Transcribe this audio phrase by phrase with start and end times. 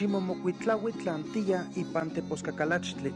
[0.00, 3.12] Ximomocuitlaui tlantilla ipan teposcacalachtli.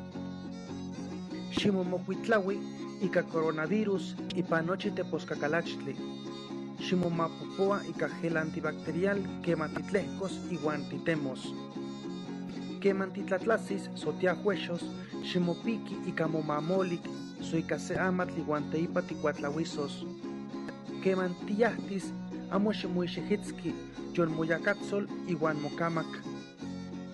[1.59, 2.59] Ximomocuitlaui
[3.01, 5.97] ika coronavirus ipan nochi teposcacalachtli.
[6.85, 11.55] Ximomapopoa ika gel antibacterial queman titlehcos iuan titemos.
[12.83, 14.85] Queman titlatlasis sotiahuexos
[15.23, 17.09] ximopiki ika momamolik
[17.41, 20.07] so ika se amatl iuan teipa tikuatlauisos.
[21.03, 22.13] Queman tiyahtis
[22.51, 23.75] amo ximoixejitski
[24.17, 26.34] yon moyakatzol iuan mokamak.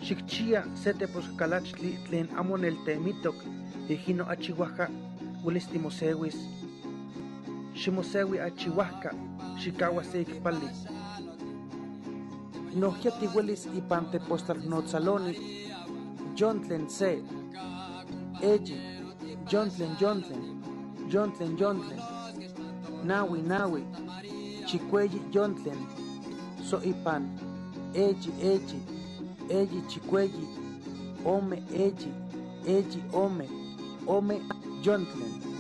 [0.03, 3.37] Xikchia se teposcalachtli tlen amo neltemitok
[3.89, 4.87] ijino achihuaja
[5.45, 6.37] uelis timosewis.
[7.75, 9.11] Ximosewi achihuajka
[9.61, 10.69] xikaua se ikpali.
[12.75, 15.35] Nohkia tiuelis ipan tepostalnotzaloni
[16.41, 17.11] yontlen se.
[18.43, 18.77] Eyi,
[19.53, 20.43] yontlen yontlen,
[21.13, 22.03] yontlen yontlen.
[23.05, 23.83] Nawi nawi,
[24.67, 25.79] chikueyi yontlen.
[26.63, 27.23] So ipan,
[27.95, 28.81] eyi eyi,
[29.51, 30.47] eyi chikueyi,
[31.25, 32.13] ome eyi,
[32.67, 33.47] eyi ome,
[34.07, 34.41] ome
[34.83, 35.51] yontlen.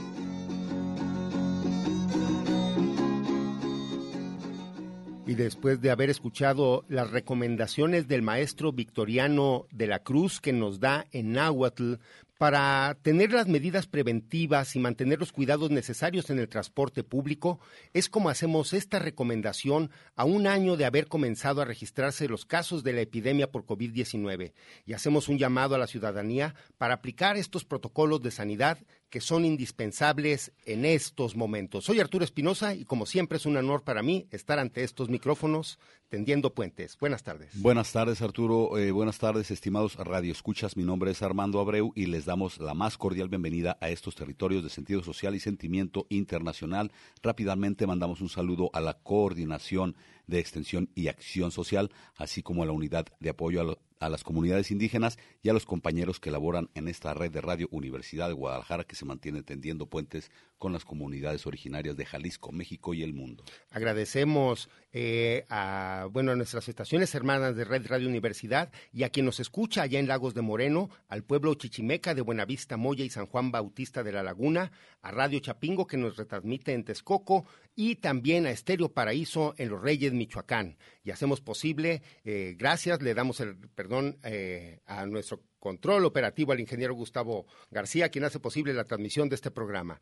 [5.26, 10.80] Y después de haber escuchado las recomendaciones del maestro Victoriano de la Cruz que nos
[10.80, 11.94] da en Nahuatl
[12.40, 17.60] para tener las medidas preventivas y mantener los cuidados necesarios en el transporte público,
[17.92, 22.82] es como hacemos esta recomendación a un año de haber comenzado a registrarse los casos
[22.82, 24.54] de la epidemia por COVID-19
[24.86, 28.78] y hacemos un llamado a la ciudadanía para aplicar estos protocolos de sanidad
[29.10, 31.84] que son indispensables en estos momentos.
[31.84, 35.78] Soy Arturo Espinosa y como siempre es un honor para mí estar ante estos micrófonos
[36.08, 36.96] tendiendo puentes.
[36.98, 37.50] Buenas tardes.
[37.60, 42.06] Buenas tardes Arturo, eh, buenas tardes estimados Radio Escuchas, mi nombre es Armando Abreu y
[42.06, 46.92] les damos la más cordial bienvenida a estos territorios de sentido social y sentimiento internacional.
[47.22, 49.96] Rápidamente mandamos un saludo a la coordinación
[50.28, 54.08] de extensión y acción social, así como a la unidad de apoyo a, lo, a
[54.08, 58.28] las comunidades indígenas y a los compañeros que laboran en esta red de radio Universidad
[58.28, 60.30] de Guadalajara que se mantiene tendiendo puentes
[60.60, 63.44] con las comunidades originarias de Jalisco, México y el mundo.
[63.70, 69.24] Agradecemos eh, a, bueno, a nuestras estaciones hermanas de Red Radio Universidad y a quien
[69.24, 73.24] nos escucha allá en Lagos de Moreno, al pueblo chichimeca de Buenavista, Moya y San
[73.24, 74.70] Juan Bautista de la Laguna,
[75.00, 79.80] a Radio Chapingo que nos retransmite en Texcoco y también a Estéreo Paraíso en Los
[79.80, 80.76] Reyes, Michoacán.
[81.02, 86.60] Y hacemos posible, eh, gracias, le damos el perdón eh, a nuestro control operativo al
[86.60, 90.00] ingeniero Gustavo García, quien hace posible la transmisión de este programa.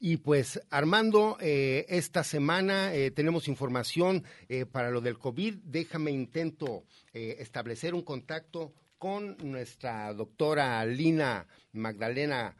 [0.00, 5.56] Y pues, Armando, eh, esta semana eh, tenemos información eh, para lo del COVID.
[5.64, 12.54] Déjame intento establecer un contacto con nuestra doctora Lina Magdalena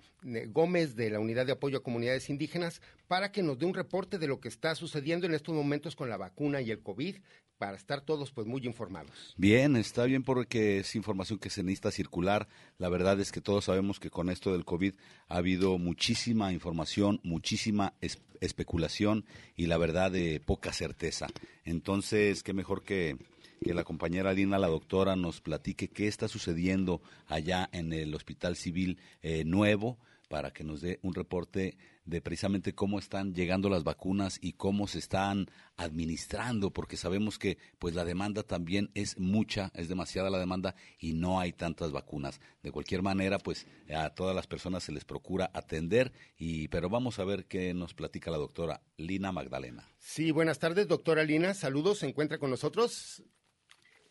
[0.49, 4.19] Gómez de la Unidad de Apoyo a Comunidades Indígenas para que nos dé un reporte
[4.19, 7.19] de lo que está sucediendo en estos momentos con la vacuna y el COVID
[7.59, 9.35] para estar todos pues muy informados.
[9.37, 12.49] Bien, está bien porque es información que se necesita circular.
[12.79, 14.95] La verdad es que todos sabemos que con esto del COVID
[15.29, 19.25] ha habido muchísima información, muchísima es especulación
[19.57, 21.27] y la verdad de poca certeza.
[21.65, 23.17] Entonces, qué mejor que
[23.61, 28.55] que la compañera Lina, la doctora, nos platique qué está sucediendo allá en el Hospital
[28.57, 33.85] Civil eh, Nuevo para que nos dé un reporte de precisamente cómo están llegando las
[33.85, 35.47] vacunas y cómo se están
[35.77, 41.15] administrando, porque sabemos que pues la demanda también es mucha, es demasiada la demanda y
[41.15, 42.41] no hay tantas vacunas.
[42.63, 47.19] De cualquier manera, pues a todas las personas se les procura atender y pero vamos
[47.19, 49.89] a ver qué nos platica la doctora Lina Magdalena.
[49.99, 53.23] Sí, buenas tardes, doctora Lina, saludos, se encuentra con nosotros.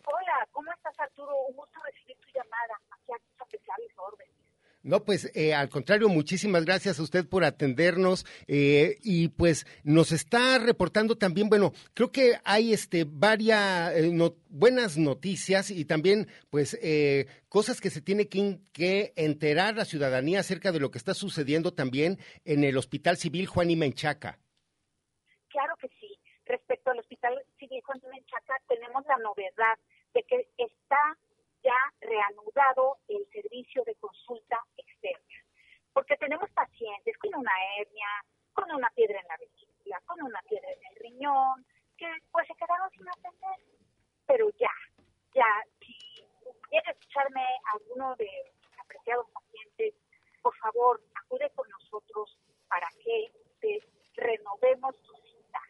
[0.05, 1.35] Hola, ¿cómo estás Arturo?
[1.49, 3.37] Un gusto recibir tu llamada aquí a tus.
[4.87, 10.13] No, pues eh, al contrario, muchísimas gracias a usted por atendernos eh, y pues nos
[10.13, 14.09] está reportando también, bueno, creo que hay este varias eh,
[14.47, 20.39] buenas noticias y también pues eh, cosas que se tiene que, que, enterar la ciudadanía
[20.39, 24.39] acerca de lo que está sucediendo también en el Hospital Civil Juan y Menchaca.
[25.49, 26.17] Claro que sí.
[26.45, 29.77] Respecto al Hospital Civil Juan y Menchaca, tenemos la novedad
[30.13, 31.17] de que está
[31.67, 35.35] ya reanudado el servicio de consulta externa.
[35.91, 38.07] Porque tenemos pacientes con una hernia,
[38.53, 41.65] con una piedra en la vesícula, con una piedra en el riñón,
[41.97, 43.59] que pues se quedaron sin atender.
[44.25, 44.71] Pero ya,
[45.33, 45.49] ya,
[45.79, 46.23] si
[46.69, 47.43] quiere escucharme
[47.73, 48.29] alguno de
[48.61, 49.95] mis apreciados pacientes,
[50.41, 52.39] por favor, acude con nosotros
[52.69, 53.81] para que te
[54.15, 55.61] renovemos tu cita,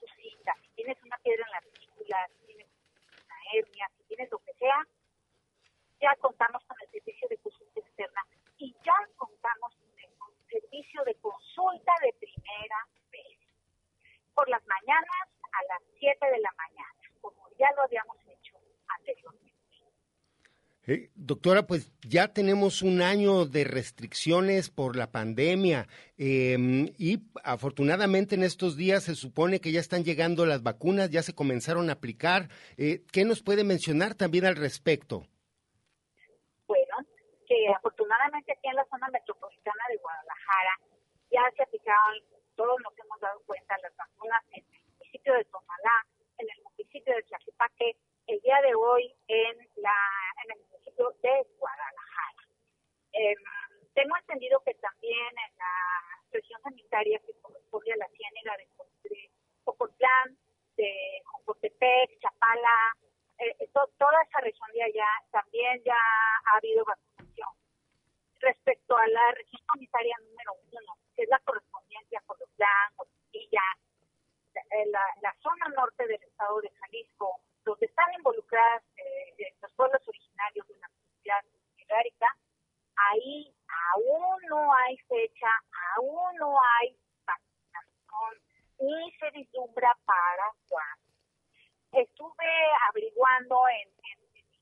[0.00, 0.54] tu cita.
[0.62, 2.68] Si tienes una piedra en la vesícula, si tienes
[3.26, 4.86] una hernia, si tienes lo que sea,
[6.02, 8.20] ya contamos con el servicio de consulta externa
[8.58, 13.38] y ya contamos con el servicio de consulta de primera vez.
[14.34, 18.56] Por las mañanas a las 7 de la mañana, como ya lo habíamos hecho
[18.88, 19.52] anteriormente.
[20.84, 25.86] Eh, doctora, pues ya tenemos un año de restricciones por la pandemia
[26.18, 31.22] em, y afortunadamente en estos días se supone que ya están llegando las vacunas, ya
[31.22, 32.48] se comenzaron a aplicar.
[32.76, 35.28] Eh, ¿Qué nos puede mencionar también al respecto?
[36.66, 36.96] Bueno,
[37.46, 37.68] que
[38.38, 40.78] aquí en la zona metropolitana de Guadalajara
[41.30, 42.20] ya se aplicaron,
[42.56, 46.06] todos nos hemos dado cuenta, las vacunas en el municipio de Tonalá,
[46.38, 47.96] en el municipio de Tlaquepaque,
[48.26, 49.96] el día de hoy en, la,
[50.44, 50.72] en el
[51.22, 52.42] de Guadalajara.
[53.12, 53.36] Em,
[53.94, 55.74] tengo entendido que también en la
[56.30, 58.68] región sanitaria que corresponde a la ciénaga de,
[59.64, 60.38] Cocotlán,
[60.76, 62.96] de Jocotepec, Chapala,
[63.38, 67.61] eh, eh toda esa región de allá también ya ha habido vacunación.
[68.42, 73.62] Respecto a la región sanitaria número uno, que es la correspondiente a Cocotlán, Costilla,
[74.90, 80.66] la, la zona norte del estado de Jalisco, donde están involucradas eh, los pueblos originarios
[80.66, 81.44] de la comunidad
[81.76, 82.36] ibérica,
[83.10, 83.54] ahí
[83.94, 85.50] aún no hay fecha,
[85.96, 88.42] aún no hay vacunación,
[88.80, 91.12] ni se vislumbra para cuándo.
[91.92, 92.50] Estuve
[92.88, 93.92] averiguando en,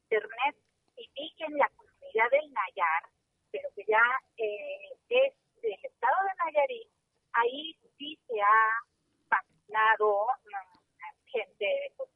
[0.03, 0.57] internet
[0.97, 3.09] y vi que en la comunidad del Nayar,
[3.51, 4.03] pero que ya
[4.37, 6.89] eh, es del estado de Nayarit,
[7.33, 8.85] ahí sí se ha
[9.29, 12.11] vacunado mm, gente pues,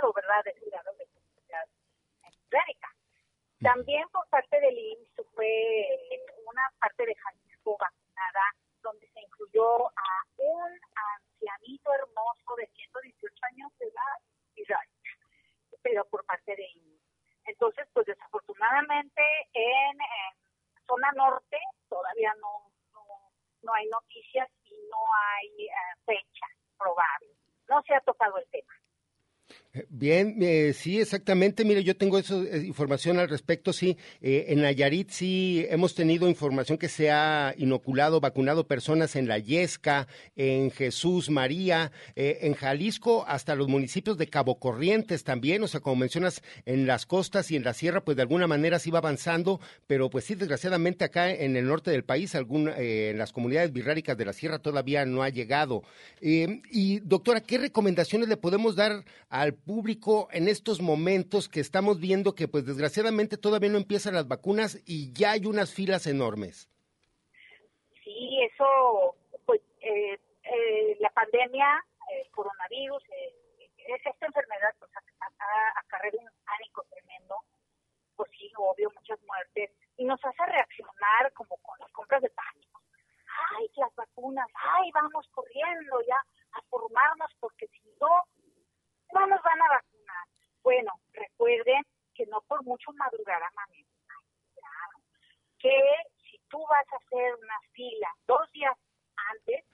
[0.00, 1.68] lado, ¿verdad?, del lado de comunidad
[2.48, 2.88] clérica.
[3.60, 5.88] También por parte del IMSS fue
[6.44, 8.42] una parte de Jalisco vacunada,
[8.82, 10.80] donde se incluyó a un
[11.16, 14.78] ancianito hermoso de 118 años de edad,
[15.82, 16.93] pero por parte de IMSS.
[17.46, 19.98] Entonces, pues desafortunadamente en,
[20.86, 21.58] zona norte
[21.88, 22.70] todavía no,
[23.62, 25.72] no, hay noticias y no hay eh,
[26.04, 26.46] fecha
[26.78, 27.28] probable.
[27.68, 28.72] No se ha tocado el tema.
[29.88, 31.64] Bien, eh, sí, exactamente.
[31.64, 33.72] Mire, yo tengo eso, eh, información al respecto.
[33.72, 39.26] Sí, eh, en Nayarit sí hemos tenido información que se ha inoculado, vacunado personas en
[39.26, 40.06] La Yesca,
[40.36, 45.60] en Jesús María, en Jalisco, hasta los municipios de Cabo Corrientes también.
[45.64, 48.78] O sea, como mencionas, en las costas y en la sierra, pues de alguna manera
[48.78, 53.18] sí va avanzando, pero pues sí, desgraciadamente acá en el norte del país, algún, en
[53.18, 55.82] las comunidades birráricas de la sierra todavía no ha llegado.
[56.20, 62.34] y doctora, ¿qué recomendaciones le podemos dar al público en estos momentos que estamos viendo
[62.34, 66.68] que pues desgraciadamente todavía no empiezan las vacunas y ya hay unas filas enormes?
[68.02, 69.16] Sí, eso,
[69.46, 71.84] pues eh, eh, la pandemia,
[72.20, 77.36] el coronavirus, eh, esta enfermedad pues ha, acarreado un pánico tremendo,
[78.16, 82.80] pues sí, obvio, muchas muertes, y nos hace reaccionar como con las compras de pánico.
[83.56, 86.16] Ay, las vacunas, ay, vamos corriendo ya
[86.52, 88.24] a formarnos porque si no,
[89.14, 90.26] no nos van a vacunar.
[90.62, 91.82] Bueno, recuerden
[92.14, 93.90] que no por mucho madrugar amanece.
[94.54, 94.98] Claro,
[95.58, 95.78] que
[96.28, 98.76] si tú vas a hacer una fila dos días
[99.30, 99.64] antes,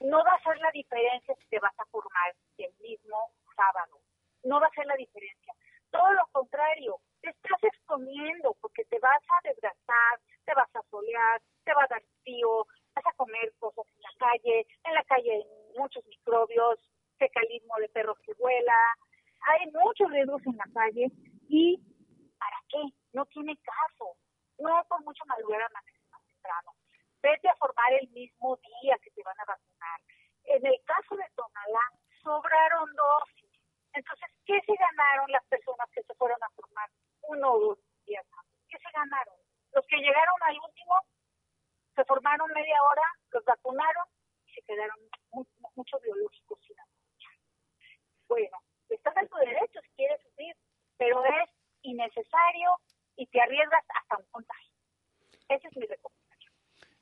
[0.00, 4.00] no va a ser la diferencia si te vas a formar el mismo sábado.
[4.44, 5.54] No va a ser la diferencia.
[5.90, 11.40] Todo lo contrario, te estás exponiendo porque te vas a desgastar, te vas a solear,
[11.64, 15.32] te va a dar frío, vas a comer cosas en la calle, en la calle
[15.32, 15.46] hay
[15.76, 16.78] muchos microbios,
[17.18, 18.74] fecalismo de perros que vuela,
[19.40, 21.10] hay muchos riesgos en la calle
[21.48, 21.80] y
[22.38, 22.82] ¿para qué?
[23.12, 24.16] No tiene caso.
[24.58, 25.84] No por mucho madrugar más
[26.26, 26.74] temprano.
[27.22, 30.00] Vete a formar el mismo día que te van a vacunar.
[30.44, 31.86] En el caso de Tonalá,
[32.22, 33.50] sobraron dosis.
[33.92, 36.88] Entonces, ¿qué se ganaron las personas que se fueron a formar
[37.22, 38.58] uno o dos días antes?
[38.68, 39.34] ¿Qué se ganaron?
[39.72, 40.94] Los que llegaron al último
[41.94, 44.06] se formaron media hora, los vacunaron
[44.46, 44.98] y se quedaron
[45.74, 46.78] muchos biológicos sin
[48.28, 48.58] bueno,
[48.88, 50.54] estás en tu derecho si quieres sufrir,
[50.96, 51.50] pero es
[51.82, 52.78] innecesario
[53.16, 54.72] y te arriesgas hasta un contagio.
[55.48, 56.27] Esa es mi recomendación.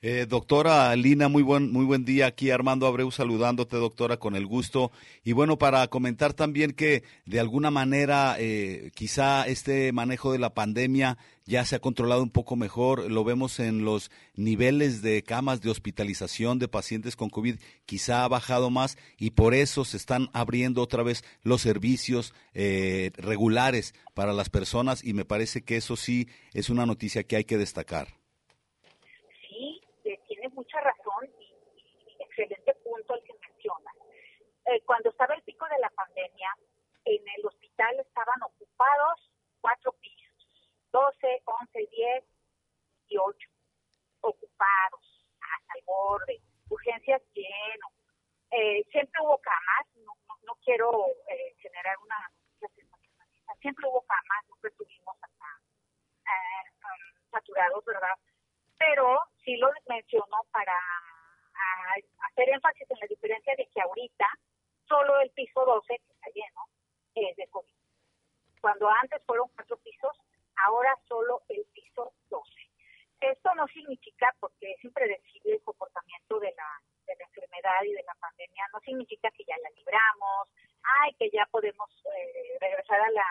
[0.02, 2.26] Eh, doctora Lina, muy buen, muy buen día.
[2.26, 4.92] Aquí Armando Abreu saludándote, doctora, con el gusto.
[5.24, 10.52] Y bueno, para comentar también que de alguna manera eh, quizá este manejo de la
[10.52, 13.10] pandemia ya se ha controlado un poco mejor.
[13.10, 18.28] Lo vemos en los niveles de camas de hospitalización de pacientes con COVID, quizá ha
[18.28, 24.34] bajado más y por eso se están abriendo otra vez los servicios eh, regulares para
[24.34, 28.25] las personas y me parece que eso sí es una noticia que hay que destacar
[32.36, 33.92] excelente este punto el que menciona.
[34.66, 36.50] Eh, cuando estaba el pico de la pandemia,
[37.04, 42.24] en el hospital estaban ocupados cuatro pisos, 12, 11, 10
[43.08, 43.48] y 8,
[44.20, 47.92] ocupados hasta el borde, urgencias lleno.
[48.50, 50.90] Eh, siempre hubo camas, no, no, no quiero
[51.28, 55.46] eh, generar una sensacionalista, siempre hubo camas, nunca estuvimos hasta,
[56.26, 58.16] eh, um, saturados, ¿verdad?
[58.78, 60.74] Pero sí lo menciono para
[61.86, 64.26] hacer énfasis en la diferencia de que ahorita
[64.88, 66.62] solo el piso 12, que está lleno,
[67.14, 67.72] es de COVID.
[68.60, 70.16] Cuando antes fueron cuatro pisos,
[70.66, 72.52] ahora solo el piso 12.
[73.20, 76.68] Esto no significa, porque es impredecible el comportamiento de la,
[77.06, 80.52] de la enfermedad y de la pandemia, no significa que ya la libramos,
[81.00, 83.26] ay, que ya podemos eh, regresar a la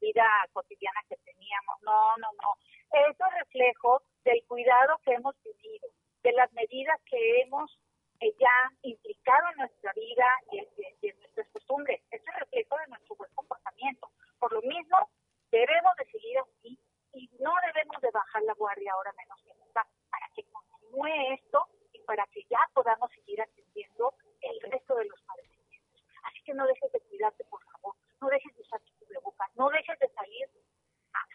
[0.00, 1.82] vida cotidiana que teníamos.
[1.82, 2.54] No, no, no.
[2.92, 5.88] Es reflejo del cuidado que hemos tenido,
[6.22, 7.78] de las medidas que hemos
[8.20, 12.02] eh, ya implicado en nuestra vida y en, nuestras costumbres.
[12.10, 14.10] Esto es reflejo de nuestro buen comportamiento.
[14.38, 15.10] Por lo mismo,
[15.50, 16.78] debemos de seguir así
[17.12, 21.68] y no debemos de bajar la guardia ahora menos que nunca para que continúe esto
[21.92, 26.02] y para que ya podamos seguir atendiendo el resto de los padecimientos.
[26.24, 27.94] Así que no dejes de cuidarte, por favor.
[28.20, 29.48] No dejes de usar tu cubrebocas.
[29.56, 30.48] No dejes de salir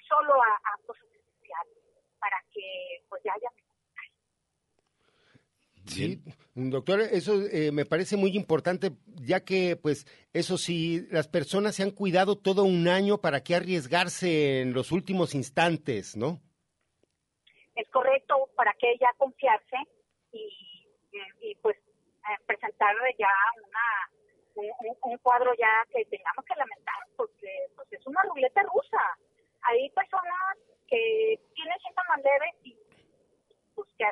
[0.07, 1.77] solo a, a cosas especiales
[2.19, 3.49] para que pues ya haya
[5.85, 6.21] Sí,
[6.55, 11.83] doctor, eso eh, me parece muy importante, ya que, pues, eso sí, las personas se
[11.83, 16.39] han cuidado todo un año, ¿para qué arriesgarse en los últimos instantes, no?
[17.75, 19.75] Es correcto, ¿para qué ya confiarse
[20.31, 20.87] y,
[21.41, 24.65] y, pues, eh, presentar ya una,
[25.01, 29.01] un, cuadro ya que tengamos que lamentar, porque pues, es una ruleta rusa.
[29.63, 32.77] Hay personas que tienen síntomas leves y,
[33.75, 34.05] pues, que,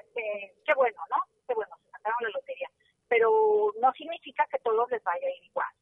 [0.66, 1.31] qué bueno, ¿no?
[1.54, 2.70] Bueno, se sacaron la lotería,
[3.08, 5.74] pero no significa que todos les vaya a ir igual.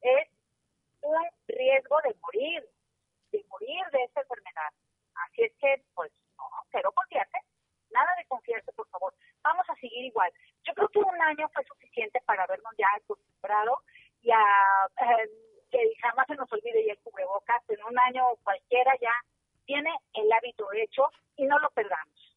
[0.00, 0.28] Es
[1.02, 2.68] un riesgo de morir,
[3.32, 4.72] de morir de esta enfermedad.
[5.14, 7.38] Así es que, pues, no, pero confiarse,
[7.90, 9.14] nada de confiarse, por favor.
[9.42, 10.32] Vamos a seguir igual.
[10.64, 13.82] Yo creo que un año fue suficiente para habernos ya acostumbrado
[14.22, 14.38] y a
[15.00, 15.30] eh,
[15.70, 17.62] que jamás se nos olvide ya el cubrebocas.
[17.68, 19.12] En un año cualquiera ya
[19.64, 22.29] tiene el hábito hecho y no lo perdamos.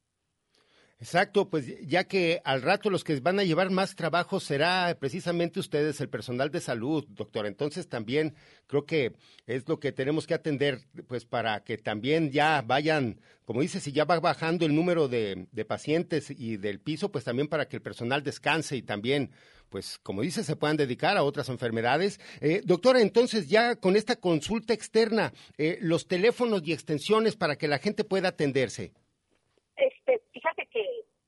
[1.03, 5.59] Exacto, pues ya que al rato los que van a llevar más trabajo será precisamente
[5.59, 7.45] ustedes, el personal de salud, doctor.
[7.45, 8.35] Entonces también
[8.67, 9.11] creo que
[9.45, 10.79] es lo que tenemos que atender,
[11.09, 15.45] pues para que también ya vayan, como dice, si ya va bajando el número de,
[15.67, 19.31] pacientes y del piso, pues también para que el personal descanse y también,
[19.67, 22.21] pues como dice, se puedan dedicar a otras enfermedades.
[22.39, 27.67] Eh, doctora, entonces ya con esta consulta externa, eh, los teléfonos y extensiones para que
[27.67, 28.93] la gente pueda atenderse.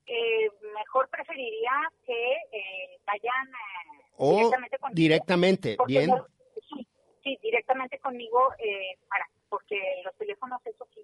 [0.07, 1.71] Eh, mejor preferiría
[2.05, 4.95] que eh, vayan eh, directamente conmigo.
[4.95, 6.11] Directamente, bien.
[7.23, 11.01] sí, directamente conmigo, eh, para, porque los teléfonos, eso sí,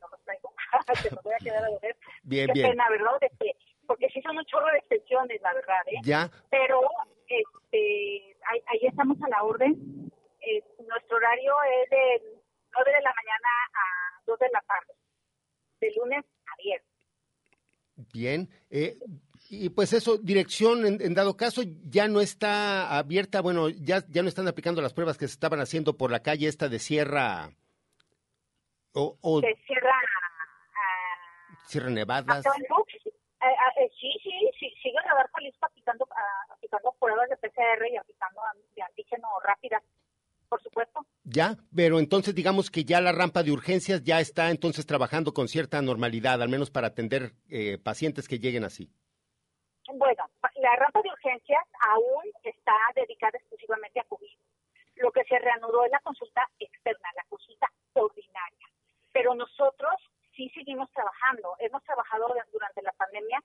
[0.00, 0.52] no los traigo.
[1.02, 1.96] Se los voy a quedar a ver.
[2.22, 2.70] Bien, Qué bien.
[2.70, 3.20] pena, ¿verdad?
[3.20, 6.00] De que, porque sí son un chorro de extensiones, la verdad, ¿eh?
[6.02, 6.30] Ya.
[6.50, 6.80] Pero,
[7.28, 9.76] este, ahí, ahí estamos a la orden.
[10.40, 11.54] Eh, nuestro horario
[11.84, 12.22] es de
[12.72, 14.94] 9 de la mañana a 2 de la tarde,
[15.80, 16.99] de lunes a viernes.
[18.12, 18.48] Bien.
[18.70, 18.98] Eh,
[19.48, 24.28] y pues eso, dirección, en, dado caso, ya no está abierta, bueno, ya, ya no
[24.28, 27.50] están aplicando las pruebas que se estaban haciendo por la calle esta de Sierra.
[28.92, 29.90] O, o de Sierra.
[29.90, 32.46] Uh, Sierra Nevadas.
[32.46, 33.46] Eh,
[33.82, 38.40] eh, sí, sí, sí, sigue Radar Jalisco aplicando, uh, aplicando pruebas de PCR y aplicando
[38.76, 39.82] de antígeno rápidas
[40.50, 41.06] por supuesto.
[41.24, 45.48] Ya, pero entonces digamos que ya la rampa de urgencias ya está entonces trabajando con
[45.48, 48.90] cierta normalidad, al menos para atender eh, pacientes que lleguen así.
[49.94, 50.24] Bueno,
[50.56, 54.36] la rampa de urgencias aún está dedicada exclusivamente a COVID.
[54.96, 58.66] Lo que se reanudó es la consulta externa, la consulta ordinaria.
[59.12, 59.94] Pero nosotros
[60.36, 61.54] sí seguimos trabajando.
[61.58, 63.40] Hemos trabajado durante la pandemia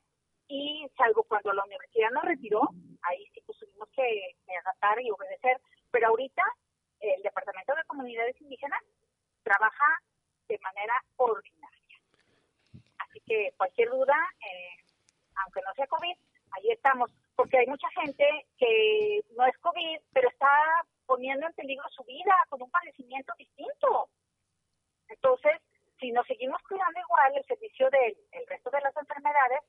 [0.48, 2.62] y salvo cuando la universidad nos retiró,
[3.02, 5.60] ahí sí pues tuvimos que adaptar y obedecer.
[5.92, 6.44] Pero ahorita
[7.14, 8.82] el Departamento de Comunidades Indígenas
[9.44, 10.02] trabaja
[10.48, 12.00] de manera ordinaria.
[13.00, 14.84] Así que cualquier duda, eh,
[15.44, 16.16] aunque no sea COVID,
[16.52, 21.88] ahí estamos, porque hay mucha gente que no es COVID, pero está poniendo en peligro
[21.90, 24.10] su vida con un padecimiento distinto.
[25.08, 25.62] Entonces,
[26.00, 29.62] si nos seguimos cuidando igual, el servicio del resto de las enfermedades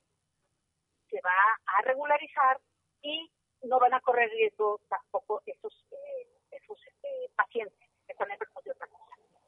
[1.11, 2.61] se va a regularizar
[3.03, 3.31] y
[3.63, 6.36] no van a correr riesgo tampoco esos eh,
[6.75, 9.07] este, pacientes que enfermos de otra cosa.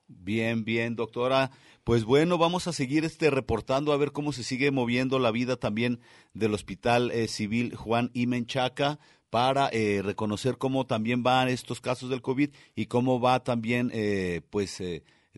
[0.09, 1.51] Bien, bien, doctora.
[1.85, 5.57] Pues bueno, vamos a seguir este reportando a ver cómo se sigue moviendo la vida
[5.57, 6.01] también
[6.35, 8.27] del Hospital eh, Civil Juan I.
[8.27, 8.99] Menchaca
[9.31, 14.43] para eh, reconocer cómo también van estos casos del COVID y cómo va también, eh,
[14.51, 14.83] pues,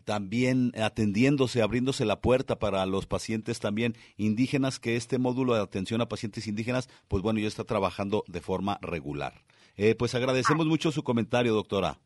[0.03, 6.01] también atendiéndose, abriéndose la puerta para los pacientes también indígenas, que este módulo de atención
[6.01, 9.41] a pacientes indígenas, pues bueno, ya está trabajando de forma regular.
[9.77, 11.97] Eh, pues agradecemos mucho su comentario, doctora.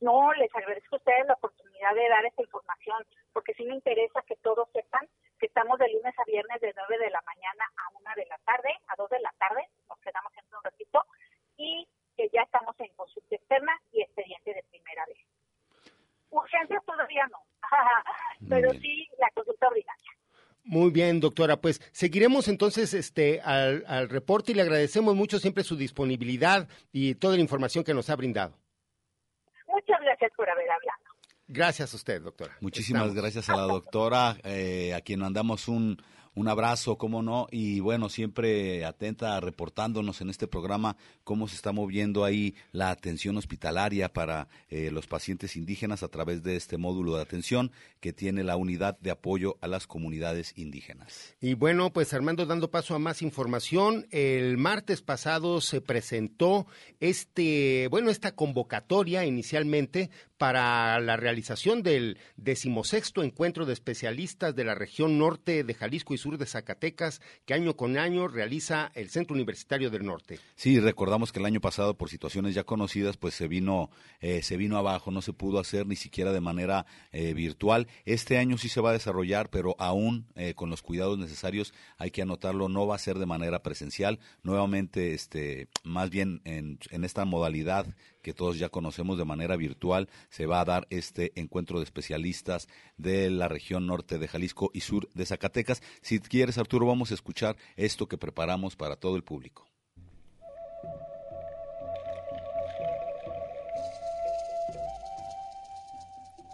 [0.00, 4.22] No, les agradezco a ustedes la oportunidad de dar esta información, porque sí me interesa
[4.22, 5.08] que todos sepan
[5.38, 8.38] que estamos de lunes a viernes de 9 de la mañana a 1 de la
[8.38, 11.04] tarde, a 2 de la tarde, nos quedamos en un ratito,
[11.56, 15.18] y que ya estamos en consulta externa y expediente de primera vez.
[16.30, 17.38] Urgencias todavía no,
[18.48, 20.17] pero sí la consulta ordinaria.
[20.68, 21.56] Muy bien, doctora.
[21.62, 27.14] Pues seguiremos entonces este al, al reporte y le agradecemos mucho siempre su disponibilidad y
[27.14, 28.54] toda la información que nos ha brindado.
[29.66, 30.98] Muchas gracias por haber hablado.
[31.46, 32.54] Gracias a usted, doctora.
[32.60, 35.96] Muchísimas gracias a la doctora, eh, a quien mandamos un,
[36.38, 41.72] un abrazo, cómo no, y bueno, siempre atenta reportándonos en este programa cómo se está
[41.72, 47.16] moviendo ahí la atención hospitalaria para eh, los pacientes indígenas a través de este módulo
[47.16, 51.34] de atención que tiene la unidad de apoyo a las comunidades indígenas.
[51.40, 56.68] Y bueno, pues Armando, dando paso a más información, el martes pasado se presentó
[57.00, 64.76] este, bueno, esta convocatoria inicialmente para la realización del decimosexto encuentro de especialistas de la
[64.76, 69.34] región norte de Jalisco y sur de Zacatecas, que año con año realiza el Centro
[69.34, 70.38] Universitario del Norte.
[70.56, 74.56] Sí, recordamos que el año pasado, por situaciones ya conocidas, pues se vino, eh, se
[74.56, 77.88] vino abajo, no se pudo hacer ni siquiera de manera eh, virtual.
[78.04, 82.10] Este año sí se va a desarrollar, pero aún eh, con los cuidados necesarios, hay
[82.10, 84.18] que anotarlo, no va a ser de manera presencial.
[84.42, 87.86] Nuevamente, este, más bien en, en esta modalidad
[88.28, 92.68] que todos ya conocemos de manera virtual, se va a dar este encuentro de especialistas
[92.98, 95.82] de la región norte de Jalisco y sur de Zacatecas.
[96.02, 99.66] Si quieres, Arturo, vamos a escuchar esto que preparamos para todo el público.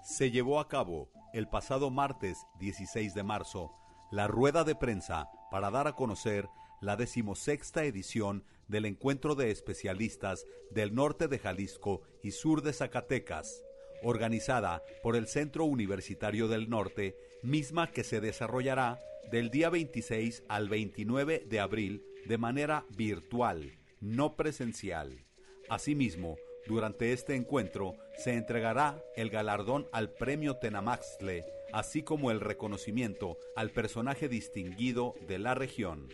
[0.04, 3.72] Se llevó a cabo el pasado martes 16 de marzo
[4.12, 6.48] la rueda de prensa para dar a conocer
[6.80, 13.64] la decimosexta edición del encuentro de especialistas del norte de Jalisco y sur de Zacatecas,
[14.02, 18.98] organizada por el Centro Universitario del Norte, misma que se desarrollará
[19.30, 25.24] del día 26 al 29 de abril de manera virtual, no presencial.
[25.68, 33.38] Asimismo, durante este encuentro se entregará el galardón al Premio Tenamaxtle, así como el reconocimiento
[33.56, 36.08] al personaje distinguido de la región.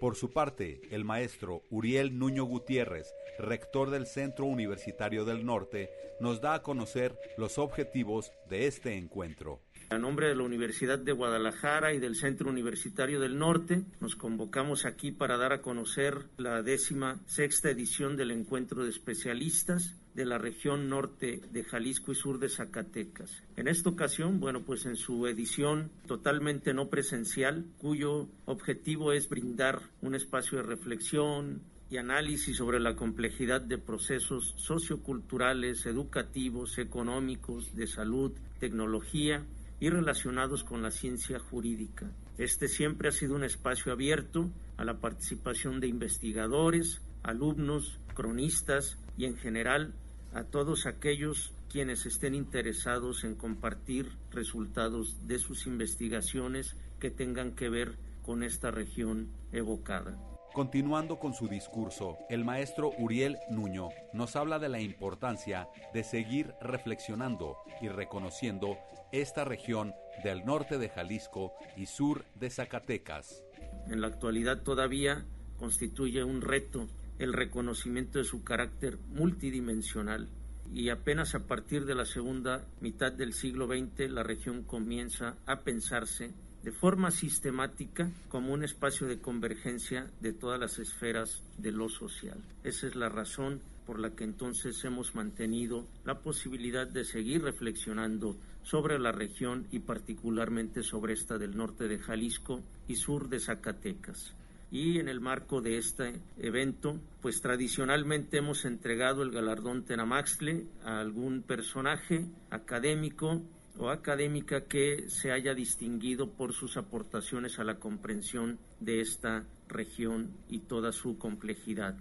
[0.00, 6.40] Por su parte, el maestro Uriel Nuño Gutiérrez, rector del Centro Universitario del Norte, nos
[6.40, 9.60] da a conocer los objetivos de este encuentro.
[9.90, 14.84] A nombre de la Universidad de Guadalajara y del Centro Universitario del Norte, nos convocamos
[14.84, 20.36] aquí para dar a conocer la décima sexta edición del encuentro de especialistas de la
[20.36, 23.30] región norte de Jalisco y sur de Zacatecas.
[23.56, 29.80] En esta ocasión, bueno, pues en su edición totalmente no presencial, cuyo objetivo es brindar
[30.02, 37.86] un espacio de reflexión, y análisis sobre la complejidad de procesos socioculturales, educativos, económicos, de
[37.86, 39.46] salud, tecnología
[39.80, 42.10] y relacionados con la ciencia jurídica.
[42.36, 49.24] Este siempre ha sido un espacio abierto a la participación de investigadores, alumnos, cronistas y
[49.24, 49.94] en general
[50.32, 57.68] a todos aquellos quienes estén interesados en compartir resultados de sus investigaciones que tengan que
[57.68, 60.18] ver con esta región evocada.
[60.52, 66.52] Continuando con su discurso, el maestro Uriel Nuño nos habla de la importancia de seguir
[66.60, 68.76] reflexionando y reconociendo
[69.12, 73.44] esta región del norte de Jalisco y sur de Zacatecas.
[73.88, 75.24] En la actualidad todavía
[75.58, 80.28] constituye un reto el reconocimiento de su carácter multidimensional
[80.72, 85.60] y apenas a partir de la segunda mitad del siglo XX la región comienza a
[85.60, 91.88] pensarse de forma sistemática como un espacio de convergencia de todas las esferas de lo
[91.88, 92.38] social.
[92.64, 98.36] Esa es la razón por la que entonces hemos mantenido la posibilidad de seguir reflexionando
[98.62, 104.34] sobre la región y particularmente sobre esta del norte de Jalisco y sur de Zacatecas
[104.70, 111.00] y en el marco de este evento, pues tradicionalmente hemos entregado el galardón Tenamaxle a
[111.00, 113.42] algún personaje académico
[113.78, 120.32] o académica que se haya distinguido por sus aportaciones a la comprensión de esta región
[120.48, 121.96] y toda su complejidad.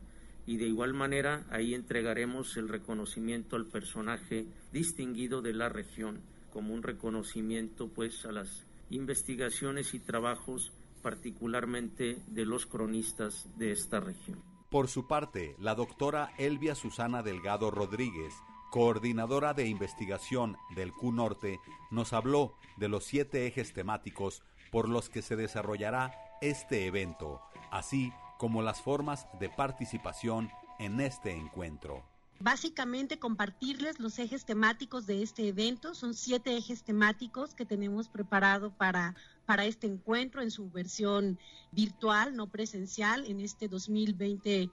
[0.46, 6.74] Y de igual manera ahí entregaremos el reconocimiento al personaje distinguido de la región como
[6.74, 10.72] un reconocimiento pues a las investigaciones y trabajos
[11.08, 14.44] particularmente de los cronistas de esta región.
[14.70, 18.34] Por su parte, la doctora Elvia Susana Delgado Rodríguez,
[18.72, 25.08] coordinadora de investigación del Q Norte, nos habló de los siete ejes temáticos por los
[25.08, 27.40] que se desarrollará este evento,
[27.72, 32.04] así como las formas de participación en este encuentro.
[32.40, 35.96] Básicamente compartirles los ejes temáticos de este evento.
[35.96, 41.40] Son siete ejes temáticos que tenemos preparado para, para este encuentro en su versión
[41.72, 44.70] virtual, no presencial, en este 2020-21.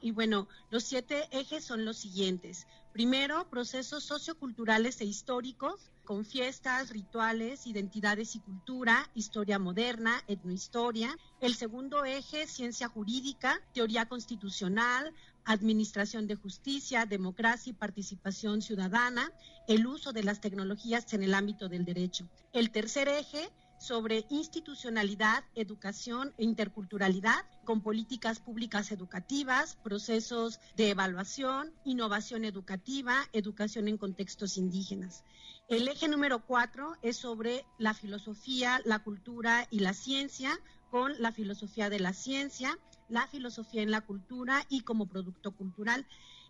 [0.00, 2.66] Y bueno, los siete ejes son los siguientes.
[2.94, 11.16] Primero, procesos socioculturales e históricos, con fiestas, rituales, identidades y cultura, historia moderna, etnohistoria.
[11.40, 15.12] El segundo eje, ciencia jurídica, teoría constitucional,
[15.44, 19.32] administración de justicia, democracia y participación ciudadana,
[19.68, 22.28] el uso de las tecnologías en el ámbito del derecho.
[22.52, 31.72] El tercer eje, sobre institucionalidad, educación e interculturalidad, con políticas públicas educativas, procesos de evaluación,
[31.84, 35.24] innovación educativa, educación en contextos indígenas.
[35.68, 40.58] El eje número cuatro es sobre la filosofía, la cultura y la ciencia,
[40.90, 42.78] con la filosofía de la ciencia,
[43.08, 46.06] la filosofía en la cultura y como producto cultural.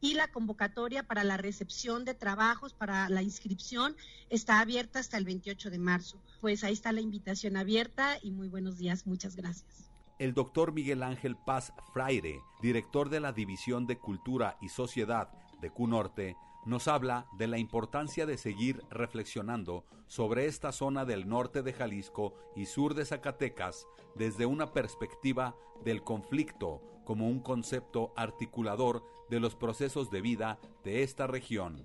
[0.00, 3.96] Y la convocatoria para la recepción de trabajos, para la inscripción,
[4.30, 6.20] está abierta hasta el 28 de marzo.
[6.40, 9.06] Pues ahí está la invitación abierta y muy buenos días.
[9.06, 9.93] Muchas gracias.
[10.20, 15.70] El doctor Miguel Ángel Paz Fraire, director de la División de Cultura y Sociedad de
[15.70, 21.72] CUNORTE, nos habla de la importancia de seguir reflexionando sobre esta zona del norte de
[21.72, 29.40] Jalisco y sur de Zacatecas desde una perspectiva del conflicto como un concepto articulador de
[29.40, 31.84] los procesos de vida de esta región.